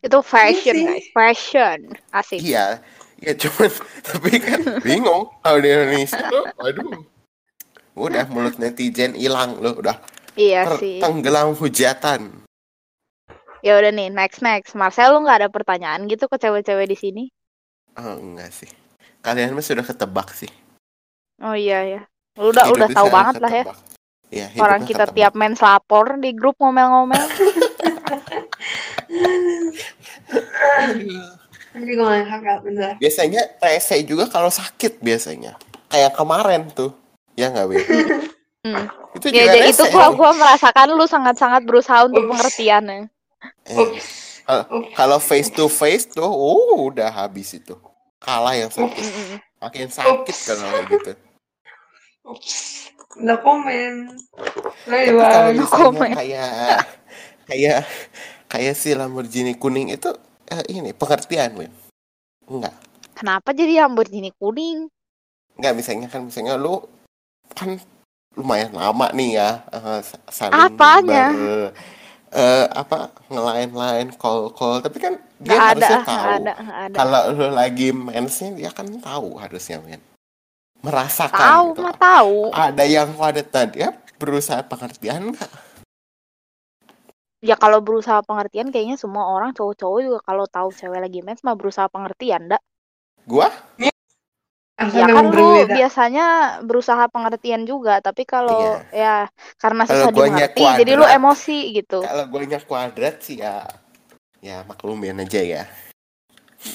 Itu 0.01 0.21
fashion, 0.21 0.73
sih. 0.73 0.85
guys. 0.85 1.05
Fashion. 1.13 1.79
Asik. 2.13 2.39
Iya, 2.41 2.81
ya 3.19 3.33
cuman 3.35 3.69
tapi 4.09 4.31
kan 4.37 4.61
bingung 4.81 5.29
kalau 5.41 5.57
di 5.59 5.69
Indonesia 5.69 6.21
aduh, 6.61 7.01
udah 7.93 8.25
mulut 8.29 8.57
netizen 8.57 9.13
hilang 9.13 9.57
loh, 9.61 9.75
udah 9.75 9.97
Iya 10.37 10.77
sih. 10.77 11.01
tenggelam 11.01 11.53
hujatan. 11.57 12.44
Ya 13.65 13.81
udah 13.81 13.89
nih, 13.89 14.13
next 14.13 14.45
next. 14.45 14.77
Marcel 14.77 15.09
lu 15.09 15.25
nggak 15.25 15.41
ada 15.41 15.49
pertanyaan 15.49 16.05
gitu 16.05 16.29
ke 16.29 16.37
cewek-cewek 16.37 16.85
di 16.85 16.93
sini? 16.93 17.23
Oh, 17.97 18.13
enggak 18.15 18.53
sih. 18.53 18.69
Kalian 19.25 19.57
mah 19.57 19.65
sudah 19.65 19.81
ketebak 19.81 20.29
sih. 20.37 20.51
Oh 21.41 21.57
iya 21.57 21.81
ya. 21.81 22.01
Lu 22.37 22.53
udah 22.53 22.69
Hidup 22.69 22.77
udah 22.77 22.89
tahu 22.93 23.07
banget 23.09 23.35
lah 23.41 23.49
ya. 23.51 23.63
ketebak. 23.65 23.79
Iya, 24.29 24.45
Orang 24.57 24.81
kita 24.85 25.05
ketebak. 25.05 25.17
tiap 25.17 25.33
main 25.33 25.55
lapor 25.57 26.05
di 26.21 26.29
grup 26.33 26.61
ngomel-ngomel. 26.61 27.25
Biasanya 33.01 33.41
rese 33.59 33.95
juga 34.05 34.29
kalau 34.29 34.53
sakit 34.53 35.01
biasanya. 35.01 35.57
Kayak 35.89 36.13
kemarin 36.13 36.69
tuh. 36.69 36.93
Ya 37.35 37.51
nggak, 37.51 37.65
Win? 37.67 37.81
Hmm. 38.65 38.85
Itu 39.13 39.29
Ya 39.29 39.45
juga 39.45 39.53
jadi 39.57 39.69
itu 39.69 39.83
gua 39.89 40.07
gua 40.13 40.31
merasakan 40.33 40.87
lu 40.93 41.05
sangat-sangat 41.05 41.61
berusaha 41.65 42.07
untuk 42.07 42.25
pengertiannya. 42.25 43.09
Eh, 43.65 43.75
Ups. 43.75 44.41
kalau- 44.93 45.17
face 45.17 45.49
to 45.49 45.65
face 45.65 46.05
tuh, 46.05 46.21
uh, 46.23 46.77
udah 46.83 47.09
habis 47.09 47.53
itu. 47.53 47.73
Kalah 48.17 48.53
yang 48.53 48.69
sakit. 48.69 49.05
Makin 49.57 49.87
sakit 49.87 50.35
kalau 50.43 50.65
kayak 50.67 50.85
gitu. 50.91 51.11
Ups. 52.23 52.55
udah 53.15 53.39
komen 53.39 54.11
Tapi 54.83 55.07
kalau. 55.07 55.55
No 55.55 55.65
comment. 55.65 56.11
kayak 56.13 56.83
kayak 57.47 57.79
kayak 58.45 58.75
si 58.75 58.91
Lamborghini 58.91 59.55
kuning 59.55 59.87
itu 59.89 60.11
eh, 60.45 60.63
ini 60.69 60.91
pengertian, 60.91 61.55
Win. 61.55 61.71
Enggak. 62.45 62.75
Kenapa 63.15 63.55
jadi 63.55 63.87
Lamborghini 63.87 64.35
kuning? 64.35 64.91
Enggak, 65.55 65.73
misalnya 65.73 66.11
kan 66.11 66.27
misalnya 66.27 66.59
lu 66.59 66.83
kan 67.55 67.79
lumayan 68.35 68.75
lama 68.75 69.07
nih 69.15 69.39
ya 69.39 69.63
eh, 69.71 69.99
sa- 70.03 70.25
saling 70.27 70.59
Apanya? 70.59 71.31
ber- 71.31 71.71
eh, 72.35 72.65
apa 72.67 73.15
ngelain-lain 73.31 74.11
call-call 74.19 74.83
tapi 74.83 74.99
kan 74.99 75.15
dia 75.39 75.55
ada, 75.55 75.71
harusnya 75.71 75.99
tahu 76.03 76.25
ada, 76.27 76.53
ada. 76.59 76.95
kalau 76.95 77.21
lu 77.31 77.47
lagi 77.55 77.89
mensnya 77.95 78.51
dia 78.51 78.69
kan 78.75 78.87
tahu 78.99 79.39
harusnya 79.39 79.79
men 79.79 80.03
merasakan 80.83 81.39
Tahu 81.39 81.65
gitu 81.73 81.81
mah 81.81 81.95
tahu. 81.97 82.37
ada 82.53 82.83
yang 82.85 83.09
pada 83.17 83.41
tadi 83.41 83.81
ya 83.81 83.89
berusaha 84.19 84.61
pengertian 84.67 85.33
nggak 85.33 85.51
Ya 87.45 87.53
kalau 87.53 87.77
berusaha 87.77 88.25
pengertian 88.25 88.73
kayaknya 88.73 88.97
semua 88.97 89.29
orang 89.29 89.53
cowok-cowok 89.53 89.99
juga 90.01 90.19
kalau 90.25 90.49
tahu 90.49 90.73
cewek 90.73 90.97
lagi 90.97 91.21
mens 91.21 91.45
mah 91.45 91.53
berusaha 91.53 91.85
pengertian, 91.93 92.49
dak. 92.49 92.57
gua 93.29 93.53
Ya 94.75 95.07
yang 95.07 95.15
kan 95.15 95.25
lu 95.31 95.71
biasanya 95.71 96.59
berusaha 96.67 97.07
pengertian 97.07 97.63
juga, 97.63 98.03
tapi 98.03 98.27
kalau 98.27 98.75
ya 98.91 99.31
karena 99.55 99.87
susah 99.87 100.11
guanya 100.11 100.51
dimengerti, 100.51 100.83
jadi 100.83 100.91
lu 100.99 101.07
kuadrat. 101.07 101.15
emosi 101.15 101.57
gitu. 101.79 101.99
Kalau 102.03 102.25
gue 102.27 102.59
kuadrat 102.67 103.15
sih 103.23 103.39
ya 103.39 103.63
ya 104.43 104.67
maklumin 104.67 105.23
aja 105.23 105.39
ya. 105.39 105.63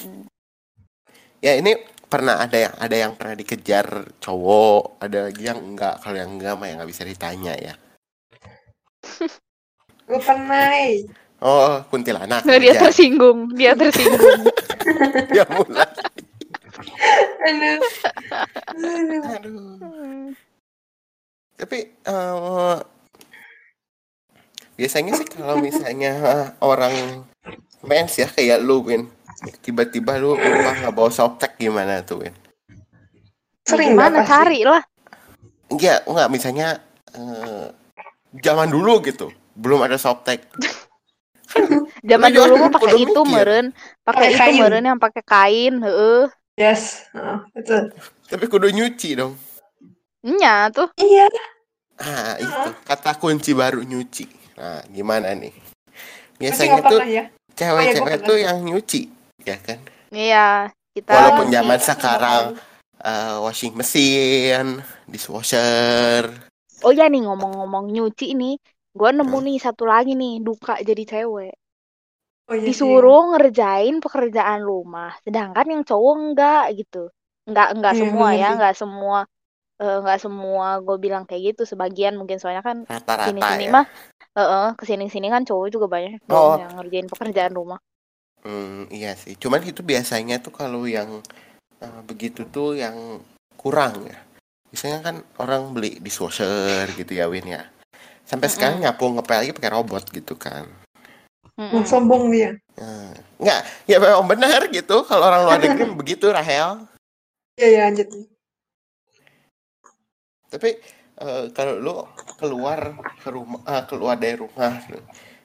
Mm. 0.01 0.25
Ya 1.45 1.53
ini 1.61 1.77
pernah 2.09 2.41
ada 2.41 2.57
yang 2.57 2.75
ada 2.81 2.97
yang 2.97 3.13
pernah 3.21 3.37
dikejar 3.37 4.17
cowok, 4.17 4.97
ada 5.05 5.29
lagi 5.29 5.45
yang 5.45 5.61
enggak. 5.61 6.01
Kalau 6.01 6.17
yang 6.17 6.41
enggak 6.41 6.57
mah 6.57 6.67
ya 6.73 6.75
nggak 6.81 6.91
bisa 6.91 7.05
ditanya 7.05 7.53
ya. 7.53 7.75
Gue 10.09 10.21
pernah. 10.25 10.73
eh. 10.73 11.05
Oh, 11.41 11.81
kuntilanak. 11.89 12.45
Nah, 12.45 12.59
dia 12.61 12.77
tersinggung, 12.77 13.53
dia 13.57 13.73
tersinggung. 13.77 14.49
Ya 15.37 15.45
mulai. 15.47 16.10
Aduh. 17.47 17.81
Aduh. 18.81 19.23
Aduh. 19.25 20.33
Tapi 21.61 21.79
eh, 21.93 22.77
biasanya 24.81 25.13
sih 25.21 25.29
kalau 25.29 25.61
misalnya 25.61 26.13
orang 26.65 27.25
mens 27.85 28.17
ya 28.17 28.29
kayak 28.29 28.65
lu 28.65 28.81
Win 28.85 29.09
tiba-tiba 29.61 30.17
lu 30.21 30.37
lupa 30.37 30.71
nggak 30.77 30.95
bawa 30.97 31.13
softtek 31.13 31.57
gimana 31.61 32.01
tuh 32.01 32.25
Win? 32.25 32.35
Sering 33.69 33.93
pasti? 33.97 34.25
cari 34.25 34.61
lah. 34.65 34.83
Enggak, 35.69 36.03
enggak 36.09 36.29
misalnya 36.33 36.69
eh, 37.13 37.69
zaman 38.41 38.69
dulu 38.73 39.05
gitu 39.05 39.29
belum 39.61 39.85
ada 39.85 40.01
softtek. 40.01 40.49
Zaman 42.01 42.31
Lu 42.31 42.47
dulu 42.47 42.55
mah 42.63 42.71
pakai 42.73 42.95
itu 43.03 43.21
meren, 43.27 43.67
pakai 44.07 44.39
itu 44.39 44.51
meren 44.55 44.85
yang 44.87 45.01
pakai 45.03 45.23
kain, 45.27 45.75
heeh. 45.83 46.31
Yes. 46.61 47.09
Heeh, 47.17 47.39
betul. 47.57 47.89
Tapi 48.29 48.45
kudu 48.45 48.69
nyuci 48.69 49.17
dong. 49.17 49.33
Nya 50.21 50.69
tuh. 50.69 50.93
Iya. 51.01 51.33
Ah 51.97 52.37
itu 52.37 52.71
kata 52.85 53.17
kunci 53.17 53.57
baru 53.57 53.81
nyuci. 53.81 54.29
Nah 54.61 54.85
gimana 54.93 55.33
nih? 55.33 55.57
Biasanya 56.37 56.85
tuh 56.85 57.01
ya. 57.05 57.25
cewek-cewek 57.57 58.21
pernah. 58.21 58.29
tuh 58.29 58.37
yang 58.41 58.59
nyuci, 58.61 59.09
ya 59.45 59.57
kan? 59.61 59.81
Iya, 60.09 60.73
kita 60.97 61.13
Walaupun 61.13 61.49
Iya, 61.49 61.55
zaman 61.61 61.79
iya, 61.81 61.85
sekarang 61.85 62.43
eh, 63.01 63.37
washing 63.45 63.75
mesin, 63.77 64.67
dishwasher. 65.05 66.29
Oh 66.81 66.93
ya 66.93 67.09
nih 67.13 67.25
ngomong-ngomong 67.29 67.93
nyuci 67.93 68.33
nih, 68.33 68.57
gua 68.97 69.13
nemu 69.13 69.37
Hmm. 69.37 69.45
nih 69.49 69.57
satu 69.61 69.85
lagi 69.85 70.17
nih 70.17 70.41
duka 70.41 70.81
jadi 70.81 71.05
cewek. 71.05 71.53
Oh, 72.51 72.59
iya 72.59 72.67
sih. 72.67 72.75
Disuruh 72.75 73.31
ngerjain 73.31 74.03
pekerjaan 74.03 74.61
rumah, 74.67 75.15
sedangkan 75.23 75.67
yang 75.71 75.83
cowok 75.87 76.15
enggak 76.19 76.65
gitu. 76.75 77.15
Enggak 77.47 77.69
enggak 77.79 77.95
Iya, 77.95 78.01
semua 78.03 78.29
ya, 78.35 78.39
sih. 78.43 78.55
enggak 78.59 78.75
semua 78.75 79.19
eh, 79.81 79.97
enggak 80.03 80.19
semua 80.21 80.67
gue 80.83 80.97
bilang 80.99 81.25
kayak 81.25 81.55
gitu, 81.55 81.63
sebagian 81.65 82.19
mungkin 82.19 82.37
soalnya 82.37 82.61
kan 82.61 82.85
sini-sini 83.25 83.65
ya. 83.65 83.73
mah 83.73 83.87
heeh, 84.37 84.67
ke 84.77 84.85
sini-sini 84.85 85.33
kan 85.33 85.47
cowok 85.47 85.73
juga 85.73 85.87
banyak 85.89 86.21
Oh. 86.29 86.59
yang 86.59 86.75
ngerjain 86.77 87.09
pekerjaan 87.09 87.55
rumah. 87.55 87.79
Hmm, 88.45 88.91
iya 88.91 89.15
sih. 89.17 89.39
Cuman 89.39 89.63
itu 89.65 89.81
biasanya 89.81 90.43
tuh 90.43 90.53
kalau 90.53 90.85
yang 90.85 91.23
eh, 91.81 92.01
begitu 92.05 92.45
tuh 92.51 92.77
yang 92.77 93.23
kurang 93.57 94.05
ya. 94.05 94.19
Biasanya 94.69 94.99
kan 95.01 95.17
orang 95.39 95.71
beli 95.73 95.97
dishwasher 96.03 96.91
gitu 96.99 97.15
ya 97.17 97.31
Win 97.31 97.47
ya. 97.49 97.63
Sampai 98.29 98.47
sekarang 98.53 98.85
nyapu 98.85 99.09
ngepel 99.11 99.39
lagi 99.49 99.53
pakai 99.57 99.73
robot 99.73 100.05
gitu 100.13 100.35
kan. 100.37 100.69
Mm-mm. 101.61 101.85
sombong 101.85 102.33
dia. 102.33 102.57
Enggak, 103.41 103.61
ya 103.89 103.97
memang 104.01 104.25
benar 104.29 104.69
gitu. 104.69 105.05
Kalau 105.05 105.25
orang 105.29 105.43
luar 105.45 105.59
negeri 105.61 105.93
begitu 106.01 106.29
Rahel. 106.29 106.85
Iya, 107.57 107.69
iya, 107.69 107.81
lanjut. 107.89 108.09
Tapi 110.49 110.71
eh, 111.21 111.45
kalau 111.53 111.75
lu 111.77 111.95
keluar 112.41 112.97
ke 113.21 113.29
rumah, 113.29 113.61
eh, 113.69 113.83
keluar 113.89 114.17
dari 114.17 114.37
rumah, 114.41 114.81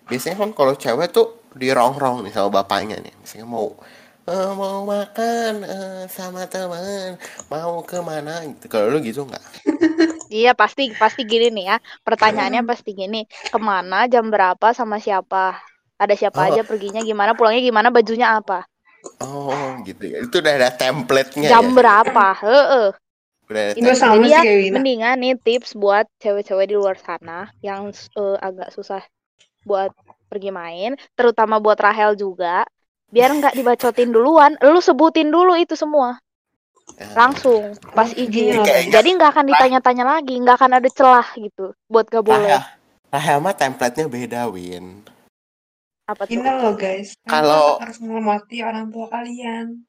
biasanya 0.07 0.35
kan 0.43 0.51
kalau 0.55 0.73
cewek 0.75 1.11
tuh 1.11 1.43
dirongrong 1.55 2.23
nih 2.23 2.31
sama 2.35 2.63
bapaknya 2.63 2.99
nih. 2.99 3.15
Misalnya 3.19 3.47
mau 3.47 3.75
eh, 4.27 4.51
mau 4.55 4.83
makan 4.87 5.53
eh, 5.63 6.03
sama 6.11 6.47
teman, 6.51 7.15
mau 7.51 7.79
ke 7.83 7.99
mana 7.99 8.43
gitu. 8.47 8.71
Kalau 8.71 8.91
lu 8.91 8.99
gitu 9.03 9.27
nggak? 9.27 9.43
Iya 10.25 10.57
pasti 10.57 10.89
pasti 10.97 11.21
gini 11.21 11.53
nih 11.53 11.65
ya. 11.69 11.77
Pertanyaannya 12.01 12.65
pasti 12.65 12.97
gini, 12.97 13.29
ke 13.29 13.59
mana, 13.61 14.09
jam 14.09 14.33
berapa, 14.33 14.73
sama 14.73 14.97
siapa? 14.97 15.53
Ada 15.95 16.13
siapa 16.19 16.39
Oh. 16.43 16.47
aja 16.51 16.61
perginya 16.67 16.99
gimana, 16.99 17.31
pulangnya 17.33 17.63
gimana, 17.63 17.87
bajunya 17.87 18.35
apa? 18.35 18.67
Oh 19.23 19.79
gitu 19.85 20.03
ya. 20.11 20.17
Itu 20.25 20.41
udah 20.43 20.53
ada 20.59 20.69
template-nya 20.73 21.49
Jam 21.55 21.63
ya. 21.65 21.71
berapa? 21.71 22.25
Heeh. 22.41 22.87
Udah 23.45 23.61
ada 23.61 23.73
Ini 23.77 23.91
sama 23.93 24.25
sih 24.25 24.33
ya 24.33 24.53
Wina. 24.57 24.75
mendingan 24.81 25.15
nih 25.21 25.33
tips 25.39 25.77
buat 25.77 26.09
cewek-cewek 26.19 26.73
di 26.73 26.75
luar 26.75 26.97
sana 26.97 27.47
yang 27.61 27.93
eh, 27.93 28.37
agak 28.41 28.73
susah 28.73 29.01
buat 29.63 29.93
pergi 30.27 30.49
main, 30.51 30.97
terutama 31.15 31.61
buat 31.61 31.77
Rahel 31.77 32.17
juga, 32.17 32.65
biar 33.13 33.29
nggak 33.39 33.53
dibacotin 33.55 34.09
duluan, 34.11 34.57
lu 34.61 34.81
sebutin 34.81 35.29
dulu 35.31 35.53
itu 35.55 35.77
semua 35.77 36.17
Eh, 36.95 37.11
langsung 37.11 37.75
pas 37.91 38.07
Oh, 38.07 38.15
izin. 38.15 38.55
iya. 38.63 38.87
Jadi 38.87 39.09
nggak 39.19 39.29
akan 39.35 39.45
ditanya-tanya 39.51 40.03
lagi, 40.05 40.35
nggak 40.39 40.55
akan 40.59 40.71
ada 40.79 40.89
celah 40.91 41.27
gitu 41.35 41.75
buat 41.91 42.07
gak 42.07 42.23
boleh. 42.23 42.55
Rahel, 42.55 42.63
Rahel 43.11 43.37
mah 43.43 43.55
template-nya 43.57 44.05
beda, 44.07 44.41
Win. 44.47 45.03
Apa 46.05 46.21
tuh? 46.23 46.37
loh 46.37 46.73
guys. 46.75 47.17
Kalau- 47.25 47.81
harus 47.81 47.97
menghormati 47.97 48.61
orang 48.61 48.89
tua 48.89 49.09
kalian. 49.09 49.81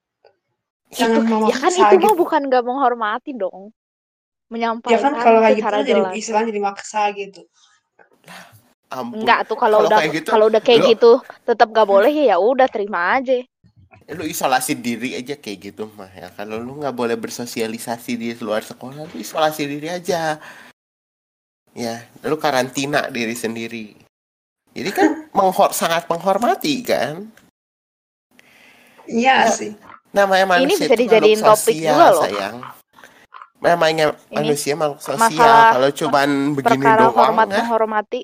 Itu, 0.87 1.03
Jangan 1.03 1.23
memaksa 1.23 1.51
ya 1.51 1.57
kan 1.59 1.73
itu 1.73 1.83
mah 1.99 2.13
gitu. 2.15 2.15
bukan 2.17 2.41
gak 2.47 2.65
menghormati 2.65 3.31
dong. 3.35 3.63
Ya 3.67 4.49
Menyampaikan 4.49 5.03
kan 5.03 5.15
kalau 5.19 5.41
kayak 5.43 5.59
gitu 5.59 5.67
jadi 5.67 5.91
jelas. 5.99 6.13
istilahnya 6.15 6.47
jadi 6.49 6.61
maksa 6.63 7.03
gitu. 7.13 7.43
Ampun. 8.87 9.19
Enggak 9.19 9.41
tuh 9.45 9.59
kalau 9.59 9.83
Kalau 9.83 9.91
udah 9.91 9.99
kayak 9.99 10.13
gitu, 10.15 10.29
kalau 10.31 10.47
udah 10.47 10.63
kayak 10.63 10.81
lu- 10.81 10.89
gitu 10.95 11.13
tetap 11.43 11.69
gak 11.71 11.85
boleh 11.85 12.13
ya 12.15 12.39
udah 12.39 12.69
terima 12.71 13.19
aja. 13.19 13.43
lu 14.07 14.23
isolasi 14.23 14.79
diri 14.79 15.19
aja 15.19 15.35
kayak 15.35 15.59
gitu 15.67 15.91
mah 15.91 16.07
ya 16.07 16.31
kalau 16.31 16.63
lu 16.63 16.79
nggak 16.79 16.95
boleh 16.95 17.19
bersosialisasi 17.19 18.15
di 18.15 18.31
luar 18.39 18.63
sekolah 18.63 19.03
lu 19.03 19.19
isolasi 19.19 19.67
diri 19.67 19.91
aja 19.91 20.39
ya 21.75 21.95
lu 22.23 22.39
karantina 22.39 23.11
diri 23.11 23.35
sendiri 23.35 23.99
jadi 24.77 24.91
kan 24.93 25.09
menghor 25.33 25.73
sangat 25.73 26.05
menghormati 26.07 26.85
kan 26.85 27.33
Iya 29.07 29.47
Ya, 29.47 29.49
sih. 29.49 29.73
namanya 30.11 30.45
Ini 30.45 30.51
manusia 30.67 30.77
bisa 30.77 30.85
itu 30.85 30.93
makhluk 30.93 31.01
dijadiin 31.01 31.41
topik 31.41 31.55
sosial, 31.73 31.89
juga 31.89 32.07
loh. 32.07 32.23
sayang 32.23 32.57
namanya 33.57 34.05
Ini 34.29 34.35
manusia 34.37 34.75
makhluk 34.75 35.01
sosial 35.01 35.57
kalau 35.73 35.91
cuman 35.91 36.29
begini 36.53 36.77
Perkara 36.77 37.03
doang 37.03 37.15
hormat 37.15 37.47
ya 37.49 37.57
menghormati. 37.63 38.23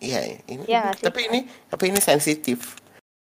iya 0.00 0.20
ini 0.46 0.64
Iya 0.64 0.82
sih? 0.94 1.02
tapi 1.02 1.20
ini 1.28 1.38
tapi 1.66 1.84
ini 1.90 2.00
sensitif 2.00 2.78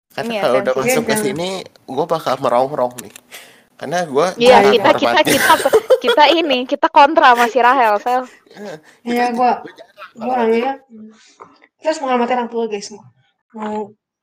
karena 0.10 0.32
Iya, 0.32 0.42
kalau 0.42 0.58
udah 0.60 0.74
masuk 0.76 1.04
ke 1.06 1.14
Iya, 1.14 1.22
sini 1.22 1.50
gue 1.86 2.06
bakal 2.06 2.36
merongrong 2.38 2.94
nih 3.00 3.14
karena 3.76 4.00
gue 4.04 4.28
Iya 4.36 4.58
kita 4.68 4.90
kita 4.94 5.20
kita 5.24 5.54
kita 6.00 6.24
ini 6.34 6.58
kita 6.66 6.88
kontra 6.90 7.32
sama 7.32 7.46
si 7.46 7.60
Rahel, 7.60 7.96
Sel. 8.00 8.24
Iya 9.04 9.32
gua 9.32 9.62
gua 10.16 10.34
orangnya 10.36 10.80
kita 11.80 11.88
harus 11.90 12.02
menghormati 12.02 12.34
orang 12.34 12.50
tua 12.50 12.68
guys 12.68 12.92
mau 12.92 13.04
mau 13.52 13.78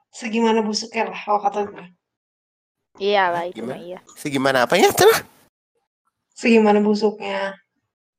segimana 0.08 0.60
busuknya 0.60 1.08
lah 1.08 1.18
kalau 1.18 1.40
kata 1.40 1.60
gue 1.66 1.86
Iya 2.96 3.28
lah 3.28 3.44
itu 3.44 3.60
Gimana? 3.60 3.76
mah 3.76 3.80
iya. 3.82 3.98
segimana 4.16 4.58
apanya 4.64 4.88
tuh 4.88 5.12
segimana 6.32 6.80
busuknya 6.80 7.52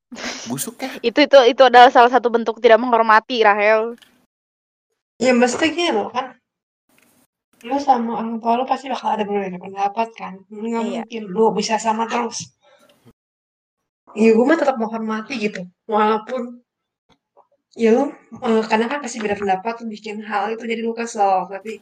busuk 0.50 0.78
ya 0.78 0.90
Itu 1.02 1.20
itu 1.20 1.38
itu 1.46 1.62
adalah 1.62 1.90
salah 1.90 2.08
satu 2.08 2.30
bentuk 2.30 2.62
tidak 2.62 2.80
menghormati 2.80 3.42
Rahel. 3.42 3.98
ya 5.18 5.34
mesti 5.34 5.66
gini 5.68 5.92
loh 5.92 6.08
kan 6.08 6.38
lu 7.66 7.74
sama 7.82 8.22
orang 8.22 8.38
tua 8.38 8.54
lu 8.54 8.64
pasti 8.64 8.86
bakal 8.86 9.18
ada 9.18 9.26
berbeda 9.26 9.58
pendapat 9.58 10.08
kan 10.14 10.34
nggak 10.48 10.84
Iya. 10.86 11.02
mungkin 11.04 11.24
lu 11.26 11.50
bisa 11.52 11.76
sama 11.76 12.06
terus 12.06 12.54
ya 14.14 14.30
gue 14.30 14.46
mah 14.46 14.56
tetap 14.56 14.78
menghormati 14.78 15.34
gitu 15.42 15.66
walaupun 15.86 16.62
ya 17.78 17.94
lu 17.94 18.10
eh, 18.42 18.64
kadang 18.66 18.90
kan 18.90 19.00
pasti 19.00 19.22
beda 19.22 19.38
pendapat 19.38 19.74
tuh 19.78 19.88
bikin 19.88 20.20
hal 20.20 20.50
itu 20.50 20.66
jadi 20.66 20.82
lu 20.82 20.92
kesel 20.92 21.46
tapi 21.46 21.78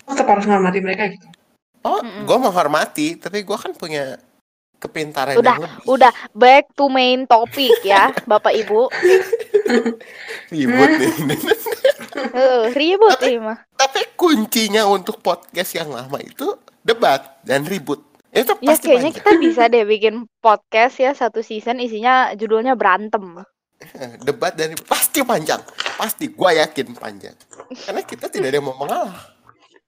lu 0.00 0.12
tetap 0.14 0.30
harus 0.30 0.46
menghormati 0.46 0.78
mereka 0.78 1.10
gitu 1.10 1.26
oh 1.82 1.98
Mm-mm. 2.00 2.22
gue 2.22 2.38
menghormati 2.38 3.06
tapi 3.16 3.42
gue 3.42 3.58
kan 3.58 3.74
punya 3.74 4.14
kepintaran 4.78 5.34
Udah, 5.34 5.56
yang 5.56 5.64
lebih 5.66 5.82
Udah 5.88 6.12
back 6.32 6.70
to 6.72 6.86
main 6.86 7.24
topic 7.24 7.74
ya, 7.82 8.12
Bapak 8.30 8.54
Ibu. 8.54 8.86
ribut 10.48 10.90
nih 10.94 11.12
Heeh, 12.36 12.62
ribut 12.72 13.18
ini 13.20 13.38
mah. 13.38 13.58
tapi 13.74 14.04
kuncinya 14.14 14.86
untuk 14.86 15.18
podcast 15.18 15.74
yang 15.74 15.90
lama 15.90 16.16
itu 16.18 16.54
debat 16.80 17.40
dan 17.42 17.64
ribut 17.64 18.00
itu 18.30 18.52
Ya 18.58 18.68
pasti 18.70 18.86
kayaknya 18.86 19.10
panjang. 19.10 19.16
kita 19.16 19.30
bisa 19.40 19.62
deh 19.66 19.84
bikin 19.84 20.14
podcast 20.38 20.96
ya 20.96 21.10
satu 21.12 21.40
season 21.40 21.80
isinya 21.80 22.30
judulnya 22.32 22.76
berantem. 22.76 23.40
Debat 24.26 24.52
dan 24.56 24.72
ribut. 24.72 24.86
pasti 24.88 25.20
panjang 25.20 25.60
pasti 25.96 26.32
gue 26.32 26.50
yakin 26.60 26.96
panjang 26.96 27.36
karena 27.84 28.00
kita 28.04 28.26
tidak 28.28 28.48
ada 28.52 28.56
yang 28.60 28.66
mau 28.66 28.76
mengalah 28.76 29.16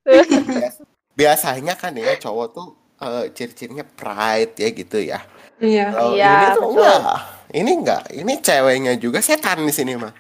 Bias- 0.05 0.81
biasanya 1.19 1.75
kan 1.75 1.93
ya 1.99 2.15
cowok 2.17 2.47
tuh 2.55 2.69
eh, 3.03 3.25
ciri-cirinya 3.35 3.83
pride 3.83 4.55
ya 4.59 4.69
gitu 4.71 4.99
ya. 5.03 5.19
Iya. 5.59 5.91
Kalau 5.91 6.15
Iya, 6.15 6.31
ini 6.31 6.47
tuh 6.47 6.63
betul. 6.63 6.71
enggak. 6.79 7.19
Ini 7.51 7.71
enggak. 7.75 8.03
Ini 8.15 8.33
ceweknya 8.39 8.93
juga 8.95 9.19
setan 9.19 9.59
di 9.67 9.75
sini 9.75 9.99
mah. 9.99 10.15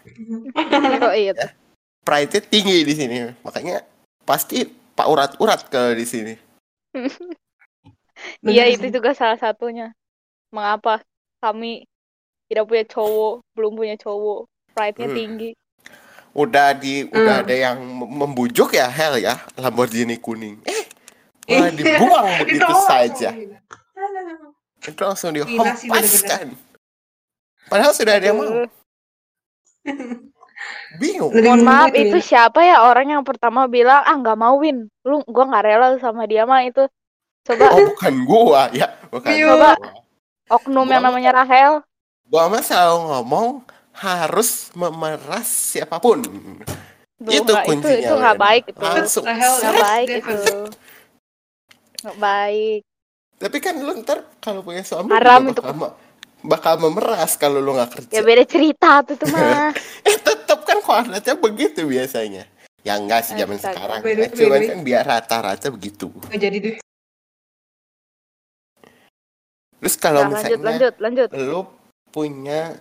Oh 1.07 1.15
iya. 1.15 1.31
tuh. 1.39 1.51
Pride-nya 2.03 2.41
tinggi 2.43 2.83
di 2.83 2.95
sini. 2.99 3.17
Makanya 3.47 3.87
pasti 4.27 4.67
pak 4.67 5.07
urat-urat 5.07 5.71
kalau 5.71 5.95
di 5.95 6.03
sini. 6.03 6.35
Iya 8.43 8.67
itu 8.75 8.91
juga 8.91 9.15
salah 9.15 9.39
satunya. 9.39 9.95
Mengapa 10.51 11.07
kami 11.39 11.87
tidak 12.49 12.65
punya 12.65 12.85
cowok, 12.85 13.33
belum 13.53 13.73
punya 13.77 13.97
cowok, 13.97 14.41
pride-nya 14.73 15.07
Hmm. 15.07 15.17
tinggi. 15.17 15.51
Udah 16.33 16.73
di 16.73 17.05
udah 17.05 17.35
Hmm. 17.41 17.45
ada 17.45 17.55
yang 17.55 17.77
mem- 17.79 18.13
membujuk 18.25 18.73
ya 18.73 18.87
hell 18.87 19.17
ya 19.17 19.37
Lamborghini 19.55 20.17
kuning. 20.17 20.61
Eh 20.65 20.85
malah 21.49 21.73
dibuang 21.73 22.27
begitu 22.45 22.73
saja. 22.85 23.31
Itu 24.81 25.01
langsung 25.03 25.33
dihempaskan. 25.33 26.53
Padahal 27.69 27.93
sudah 27.93 28.17
ada 28.17 28.27
yang 28.27 28.39
mau. 28.39 28.65
Bingung. 30.99 31.31
Mohon 31.31 31.63
maaf 31.63 31.89
gitu 31.93 31.97
ya. 31.97 32.05
itu 32.09 32.19
siapa 32.25 32.61
ya 32.61 32.83
orang 32.83 33.13
yang 33.13 33.23
pertama 33.23 33.69
bilang 33.69 34.03
ah 34.03 34.15
nggak 34.15 34.37
mau 34.37 34.59
win, 34.59 34.89
lu 35.05 35.21
gua 35.29 35.45
nggak 35.47 35.65
rela 35.65 35.89
sama 35.99 36.25
dia 36.25 36.43
mah 36.45 36.65
itu. 36.65 36.89
Coba 37.45 37.71
Oh 37.73 37.95
bukan 37.95 38.15
gua 38.25 38.63
ya, 38.71 38.89
bukan 39.09 39.31
Iya. 39.31 39.47
gua. 39.49 39.73
oknum 40.49 40.89
yang 40.89 41.05
namanya 41.05 41.31
Rahel. 41.35 41.85
Gua 42.29 42.45
mah 42.47 42.61
selalu 42.61 42.97
ngomong 43.09 43.47
harus 43.95 44.69
memeras 44.73 45.49
siapa 45.49 45.97
pun. 45.97 46.21
Duh, 47.19 47.33
Itu 47.33 47.51
nggak, 47.51 47.65
itu 47.65 47.71
kuncinya, 47.73 47.99
itu 47.99 48.15
nggak 48.15 48.37
Wen. 48.37 48.45
baik 48.45 48.63
itu. 48.69 48.79
Langsung. 48.79 49.25
Nggak 49.25 49.75
baik 49.81 50.09
itu. 50.15 50.37
Nggak 51.99 52.19
baik. 52.19 52.81
Tapi 53.39 53.57
kan 53.59 53.75
lu 53.77 53.93
ntar 53.99 54.19
kalau 54.39 54.61
punya 54.61 54.83
suami 54.83 55.09
Haram 55.09 55.49
itu. 55.49 55.59
bakal, 55.59 55.95
bakal 56.41 56.75
memeras 56.79 57.33
kalau 57.35 57.59
lu 57.59 57.73
nggak 57.73 57.91
kerja. 57.93 58.13
Ya 58.13 58.23
beda 58.23 58.45
cerita 58.45 58.91
tuh 59.03 59.17
tuh 59.17 59.29
mah. 59.29 59.75
Eh 60.07 60.17
tetap 60.17 60.63
kan 60.63 60.79
kodratnya 60.79 61.35
begitu 61.35 61.83
biasanya. 61.85 62.47
Ya 62.83 62.95
enggak 62.95 63.25
sih 63.25 63.35
zaman 63.35 63.57
Astaga. 63.57 63.75
sekarang. 63.75 64.01
Beda, 64.01 64.21
Ya. 64.21 64.29
Cuman 64.31 64.55
beda. 64.55 64.69
kan 64.69 64.79
biar 64.81 65.03
rata-rata 65.05 65.67
begitu. 65.69 66.07
Nggak 66.25 66.39
jadi 66.39 66.57
deh. 66.61 66.77
Terus 69.79 69.95
kalau 69.97 70.23
Nah, 70.25 70.31
lanjut 70.35 70.59
misalnya 70.59 70.71
lanjut 70.71 70.95
lanjut. 70.99 71.29
lu 71.33 71.61
punya 72.11 72.77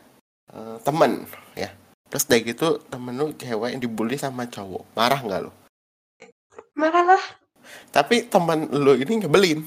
eh, 0.51 0.77
temen 0.83 1.27
ya. 1.53 1.71
Terus 2.07 2.23
dari 2.23 2.47
gitu 2.47 2.79
temen 2.87 3.19
lu 3.19 3.35
cewek 3.35 3.75
yang 3.75 3.81
dibully 3.83 4.15
sama 4.15 4.47
cowok. 4.47 4.87
Marah 4.95 5.19
nggak 5.19 5.41
lu? 5.43 5.51
Marah 6.77 7.03
lah. 7.03 7.23
Tapi 7.91 8.31
temen 8.31 8.71
lu 8.71 8.95
ini 8.95 9.27
nyebelin. 9.27 9.59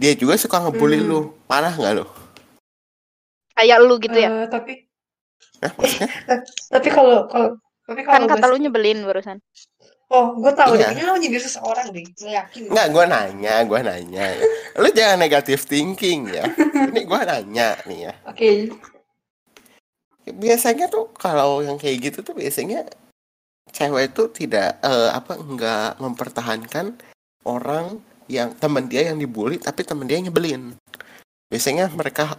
Dia 0.00 0.16
juga 0.16 0.40
suka 0.40 0.62
ngebully 0.64 1.04
Hmm. 1.04 1.08
lu. 1.08 1.20
Marah 1.44 1.74
nggak 1.76 1.94
lu? 2.00 2.04
Kayak 3.56 3.78
lu 3.84 3.94
gitu 4.00 4.16
ya. 4.16 4.28
Eh, 4.44 4.48
tapi 4.48 4.72
Hah, 5.56 5.72
tapi 6.76 6.88
kalau 6.92 7.28
kalau 7.32 7.56
tapi 7.86 8.00
Kan 8.04 8.24
kalau 8.24 8.28
kata 8.28 8.44
gua 8.44 8.52
lu 8.52 8.56
nyebelin 8.60 9.04
barusan. 9.04 9.38
Oh, 10.06 10.38
gue 10.38 10.52
tahu 10.54 10.78
Iya. 10.78 10.94
deh. 10.94 11.02
Kayaknya 11.02 11.04
lo 11.10 11.14
nyindir 11.18 11.42
seseorang 11.42 11.86
deh. 11.90 12.06
Gue 12.14 12.30
yakin. 12.30 12.62
Nggak, 12.70 12.86
gue 12.94 13.04
nanya, 13.10 13.54
gue 13.66 13.80
nanya. 13.82 14.26
Lu 14.78 14.88
jangan 14.94 15.18
negatif 15.18 15.66
thinking 15.66 16.30
ya. 16.30 16.46
Ini 16.94 17.00
gue 17.02 17.20
nanya 17.26 17.68
nih 17.90 17.98
ya. 18.06 18.12
Oke. 18.30 18.70
Biasanya 20.26 20.86
tuh 20.86 21.10
kalau 21.14 21.62
yang 21.62 21.78
kayak 21.78 22.10
gitu 22.10 22.18
tuh 22.22 22.34
biasanya 22.34 22.86
cewek 23.70 24.14
itu 24.14 24.22
tidak 24.30 24.78
eh, 24.82 25.10
apa 25.10 25.38
nggak 25.38 25.98
mempertahankan 25.98 26.98
orang 27.46 27.98
yang 28.26 28.50
teman 28.58 28.90
dia 28.90 29.10
yang 29.10 29.18
dibully 29.18 29.58
tapi 29.58 29.86
teman 29.86 30.06
dia 30.06 30.18
nyebelin. 30.18 30.74
Biasanya 31.50 31.90
mereka 31.94 32.34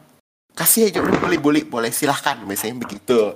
kasih 0.51 0.91
aja 0.91 0.99
udah 0.99 1.15
bully-bully 1.19 1.63
boleh 1.63 1.91
silahkan 1.91 2.39
biasanya 2.43 2.75
begitu. 2.80 3.32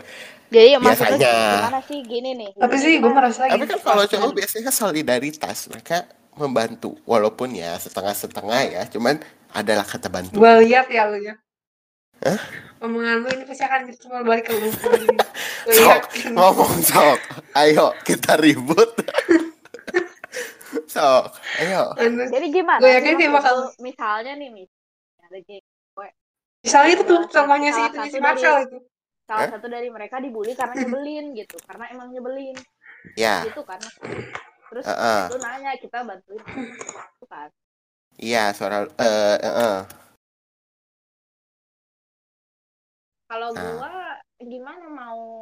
Jadi 0.51 0.75
maksudnya 0.83 1.15
Biasanya. 1.15 1.33
gimana 1.55 1.79
sih 1.87 1.99
gini 2.03 2.29
nih. 2.35 2.49
Tapi 2.59 2.75
sih 2.75 2.93
gue 2.99 3.11
merasa 3.11 3.47
Tapi 3.47 3.63
gini, 3.63 3.71
kan 3.71 3.79
kalau 3.79 4.03
cowok 4.03 4.31
biasanya 4.35 4.71
solidaritas 4.75 5.57
mereka 5.71 5.97
membantu 6.35 6.99
walaupun 7.07 7.55
ya 7.55 7.79
setengah-setengah 7.79 8.59
ya 8.67 8.81
cuman 8.91 9.15
adalah 9.55 9.87
kata 9.87 10.11
bantu. 10.11 10.35
Gue 10.43 10.53
lihat 10.67 10.91
ya 10.91 11.07
lu 11.07 11.23
ya. 11.23 11.39
Hah? 12.27 12.39
Omongan 12.83 13.23
lu 13.23 13.27
ini 13.31 13.43
pasti 13.47 13.63
akan 13.63 13.81
cuma 13.95 14.27
balik 14.27 14.51
ke 14.51 14.53
lu. 14.59 14.67
Sok, 15.77 16.03
ngomong 16.35 16.73
sok. 16.83 17.19
Ayo 17.55 17.95
kita 18.03 18.35
ribut. 18.35 18.91
sok, 20.93 21.31
ayo. 21.63 21.95
Jadi 22.27 22.47
gimana? 22.51 22.81
Gue 22.81 22.91
sih 22.91 22.97
yakin 22.99 23.13
dia 23.15 23.29
bakal- 23.31 23.71
misalnya 23.79 24.33
nih 24.35 24.49
misalnya 24.51 25.27
ada 25.31 25.39
Misalnya 26.61 26.91
itu 26.93 27.03
tuh 27.09 27.19
contohnya 27.25 27.69
si 27.73 27.81
satu 27.81 27.97
itu 28.05 28.09
si 28.13 28.19
Marcel 28.21 28.55
itu. 28.69 28.77
Salah 29.31 29.47
Eh? 29.47 29.51
satu 29.55 29.71
dari 29.71 29.87
mereka 29.87 30.19
dibully 30.19 30.51
karena 30.51 30.75
nyebelin 30.75 31.31
gitu, 31.39 31.55
karena 31.63 31.87
emang 31.87 32.11
nyebelin 32.11 32.59
Ya, 33.15 33.47
gitu 33.47 33.63
kan. 33.63 33.79
Terus 34.67 34.83
Heeh. 34.83 35.23
lu 35.31 35.37
nanya 35.39 35.71
kita 35.79 36.03
bantuin 36.03 36.43
gitu 36.43 37.25
kan. 37.25 37.47
iya 38.19 38.51
suara 38.51 38.83
eh 38.99 39.37
eh, 39.39 39.55
eh. 39.71 39.79
Kalau 43.25 43.49
Ah. 43.49 43.57
gua 43.57 43.91
gimana 44.37 44.85
mau 44.85 45.39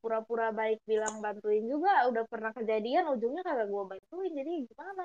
pura-pura 0.00 0.48
baik 0.50 0.80
bilang 0.82 1.20
bantuin 1.20 1.62
juga 1.62 2.08
udah 2.08 2.24
pernah 2.24 2.50
kejadian 2.50 3.12
ujungnya 3.12 3.44
kagak 3.44 3.68
gua 3.68 3.84
bantuin 3.86 4.32
jadi 4.32 4.52
gimana 4.64 5.04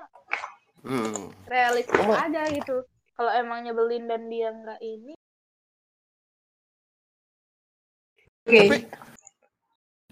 Hmm. 0.83 1.31
realistis 1.45 1.95
Oh. 1.99 2.15
aja 2.15 2.43
gitu 2.49 2.83
kalau 3.13 3.31
emang 3.31 3.63
nyebelin 3.63 4.03
dan 4.05 4.27
dia 4.27 4.51
nggak 4.51 4.79
ini 4.79 5.13
Oke. 8.43 8.59
Tapi 8.59 8.77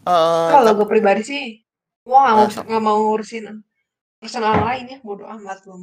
eh 0.02 0.50
Kalau 0.50 0.72
gue 0.74 0.88
pribadi 0.88 1.22
sih, 1.22 1.44
gue 2.02 2.16
nggak 2.16 2.34
mau 2.34 2.42
Ah, 2.42 2.50
sama. 2.50 2.66
nggak 2.66 2.84
mau 2.84 2.98
ngurusin 2.98 3.46
urusan 4.22 4.42
orang 4.42 4.64
lain 4.66 4.86
ya, 4.88 4.98
bodo 5.02 5.24
amat 5.26 5.58
gue. 5.62 5.78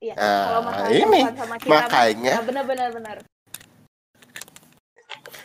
iya 0.00 0.14
Ah, 0.14 0.62
kalau 0.62 0.90
ini 0.90 1.20
sama 1.22 1.56
kita 1.58 1.70
mah, 1.70 1.80
makanya 1.82 2.32
nah, 2.34 2.42
bener 2.42 2.64
bener 2.64 2.88
bener 2.90 3.16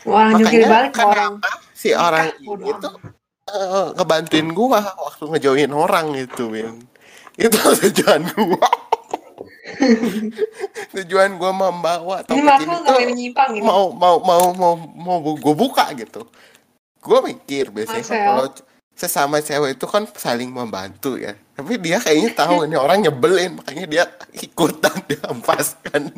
Orang 0.08 0.40
jungkir 0.40 0.64
balik 0.66 0.92
ke 0.96 1.04
orang. 1.04 1.34
si 1.74 1.92
orang 1.92 2.32
bodo 2.42 2.64
ini 2.64 2.72
tuh 2.80 2.94
eh, 3.48 3.88
ngebantuin 3.94 4.48
gua 4.52 4.80
waktu 4.96 5.24
ngejauhin 5.28 5.72
orang 5.72 6.16
itu, 6.16 6.48
Win. 6.48 6.84
Itu 7.36 7.54
tujuan 7.84 8.24
gua. 8.34 8.70
tujuan 10.96 11.36
gua 11.36 11.52
membawa 11.52 12.24
Ini 12.24 12.28
topik 12.28 12.40
ini 12.40 12.44
nggak 12.44 12.60
tuh 12.60 12.68
mau 12.68 13.00
menyimpang 13.04 13.50
gitu. 13.56 13.66
mau 13.66 13.86
mau 13.92 14.16
mau 14.24 14.46
mau 14.56 14.74
mau 14.78 15.18
gue 15.36 15.56
buka 15.56 15.92
gitu. 15.96 16.28
Gue 17.04 17.20
mikir 17.24 17.72
biasanya 17.72 18.04
kan 18.04 18.20
kalau 18.34 18.46
sesama 18.98 19.38
cewek 19.40 19.78
itu 19.78 19.86
kan 19.86 20.04
saling 20.18 20.50
membantu 20.50 21.20
ya. 21.20 21.36
Tapi 21.56 21.78
dia 21.80 22.02
kayaknya 22.02 22.32
tahu 22.34 22.66
ini 22.66 22.76
orang 22.76 23.04
nyebelin 23.04 23.60
makanya 23.62 23.86
dia 23.88 24.04
ikutan 24.36 24.96
dihempaskan 25.10 26.12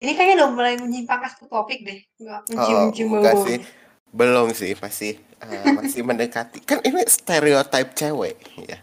Ini 0.00 0.16
kayaknya 0.16 0.34
udah 0.40 0.50
mulai 0.56 0.74
menyimpang 0.80 1.20
ke 1.28 1.44
topik 1.44 1.84
deh. 1.84 2.00
Nggak 2.16 2.40
oh 2.40 2.48
mencium-cium 2.48 3.08
bau 3.20 3.44
sih. 3.44 3.60
belum 4.10 4.50
sih 4.50 4.74
masih 4.74 5.12
eh, 5.38 5.64
masih 5.70 6.02
mendekati. 6.02 6.58
Kan 6.66 6.82
ini 6.82 7.04
stereotip 7.06 7.94
cewek 7.94 8.34
ya 8.64 8.80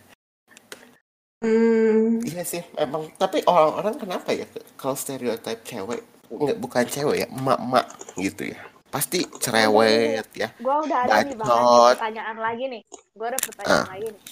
Hmm. 1.37 2.17
iya 2.25 2.41
sih 2.41 2.65
emang. 2.75 3.13
Tapi 3.13 3.45
orang-orang 3.45 3.95
kenapa 4.01 4.33
ya 4.33 4.45
kalau 4.73 4.97
stereotip 4.97 5.61
cewek 5.61 6.01
nggak 6.33 6.57
bukan 6.57 6.85
cewek 6.89 7.15
ya 7.23 7.27
emak-emak 7.29 7.85
gitu 8.17 8.51
ya. 8.51 8.59
Pasti 8.89 9.21
cerewet 9.37 10.25
ya. 10.33 10.49
Gua 10.57 10.81
udah 10.81 11.05
ada 11.05 11.21
nih 11.21 11.37
Bacot. 11.37 11.93
pertanyaan 11.99 12.37
lagi 12.41 12.63
nih. 12.67 12.81
Gua 13.13 13.27
ada 13.29 13.39
pertanyaan 13.39 13.85
Ah. 13.85 13.89
lagi 13.93 14.07
nih. 14.09 14.23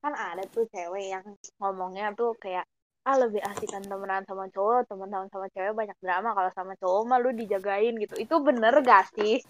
Kan 0.00 0.12
ada 0.16 0.42
tuh 0.48 0.64
cewek 0.68 1.04
yang 1.08 1.24
ngomongnya 1.60 2.12
tuh 2.12 2.36
kayak 2.36 2.64
ah 3.08 3.16
lebih 3.16 3.40
asikan 3.40 3.80
temenan 3.80 4.20
sama 4.28 4.44
cowok 4.52 4.84
teman-teman 4.84 5.32
sama 5.32 5.48
cewek 5.56 5.72
banyak 5.72 5.96
drama 6.04 6.36
kalau 6.36 6.50
sama 6.52 6.72
cowok 6.76 7.02
mah 7.08 7.18
lu 7.24 7.32
dijagain 7.32 7.96
gitu. 7.96 8.12
Itu 8.20 8.44
bener 8.44 8.76
gak 8.84 9.08
sih? 9.16 9.40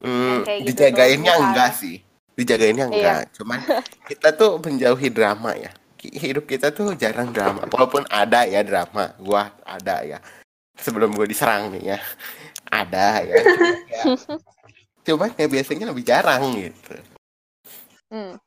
Hmm, 0.00 0.44
gitu 0.44 0.76
dijagainnya 0.76 1.32
tuh, 1.32 1.44
enggak 1.48 1.70
sih. 1.76 1.96
Dijagainnya 2.38 2.86
Iya. 2.88 2.94
enggak. 2.94 3.20
Cuman 3.36 3.58
kita 4.06 4.32
tuh 4.34 4.58
menjauhi 4.62 5.08
drama 5.12 5.52
ya. 5.56 5.70
Hidup 6.00 6.48
kita 6.48 6.72
tuh 6.72 6.96
jarang 6.96 7.28
drama. 7.34 7.68
Walaupun 7.68 8.08
ada 8.08 8.48
ya 8.48 8.64
drama. 8.64 9.12
Gua 9.20 9.52
ada 9.66 10.00
ya. 10.00 10.18
Sebelum 10.80 11.12
gua 11.12 11.28
diserang 11.28 11.68
nih 11.76 11.96
ya. 11.96 11.98
Ada 12.70 13.20
ya. 13.26 13.36
Ya, 13.90 14.02
cuman 15.06 15.32
ya 15.36 15.46
biasanya 15.50 15.90
lebih 15.90 16.04
jarang 16.06 16.54
gitu. 16.56 16.94
hmm. 18.14 18.38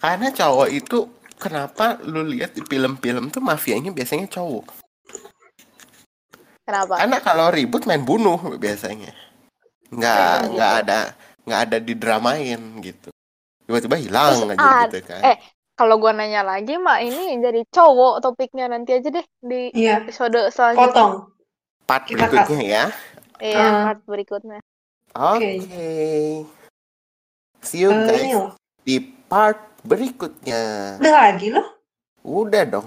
Karena 0.00 0.32
cowok 0.32 0.68
itu 0.72 0.98
kenapa 1.36 2.00
lu 2.02 2.24
lihat 2.24 2.56
di 2.56 2.64
film-film 2.64 3.28
tuh 3.28 3.44
mafianya 3.44 3.92
biasanya 3.92 4.26
cowok. 4.26 4.66
kenapa 6.64 7.02
Karena 7.02 7.18
kalau 7.20 7.46
ribut 7.52 7.84
main 7.84 8.00
bunuh 8.02 8.38
biasanya. 8.56 9.12
Nggak 9.90 10.54
nggak 10.54 10.72
gitu. 10.72 10.82
ada 10.86 10.98
nggak 11.42 11.60
ada 11.66 11.76
didramain 11.78 12.60
gitu. 12.80 13.08
Tiba-tiba 13.64 13.96
hilang 13.96 14.34
Terus 14.36 14.50
aja 14.52 14.68
gitu 14.86 14.98
kan. 15.06 15.20
eh, 15.24 15.36
Kalau 15.72 15.96
gua 15.96 16.12
nanya 16.12 16.44
lagi 16.44 16.76
mah 16.76 17.00
ini 17.00 17.40
jadi 17.40 17.64
cowok 17.66 18.20
topiknya 18.20 18.68
nanti 18.68 18.92
aja 18.92 19.08
deh 19.08 19.24
di 19.40 19.72
Iya. 19.72 20.04
episode 20.04 20.36
selanjutnya. 20.50 20.86
Potong. 20.86 21.12
Part 21.82 22.04
Kita 22.04 22.26
berikutnya 22.26 22.66
ya. 22.68 22.84
Iya, 23.40 23.56
Ah. 23.58 23.82
part 23.86 24.00
berikutnya. 24.04 24.58
Oke. 25.10 25.50
See 27.60 27.80
you 27.80 27.88
Eh, 27.88 28.04
guys 28.04 28.36
di 28.82 28.96
part 29.26 29.56
berikutnya. 29.80 30.60
Udah 30.96 31.12
lagi 31.14 31.48
loh. 31.48 31.66
Udah 32.20 32.62
dong. 32.68 32.86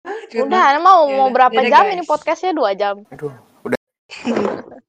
Ah. 0.00 0.16
Udah, 0.34 0.64
mau 0.78 1.04
mau 1.04 1.28
Yaudah, 1.28 1.28
berapa 1.30 1.60
jam 1.62 1.84
guys. 1.84 1.92
ini 1.92 2.02
podcastnya 2.02 2.52
dua 2.52 2.72
jam. 2.72 3.04
Aduh, 3.06 3.36
udah. 3.62 3.78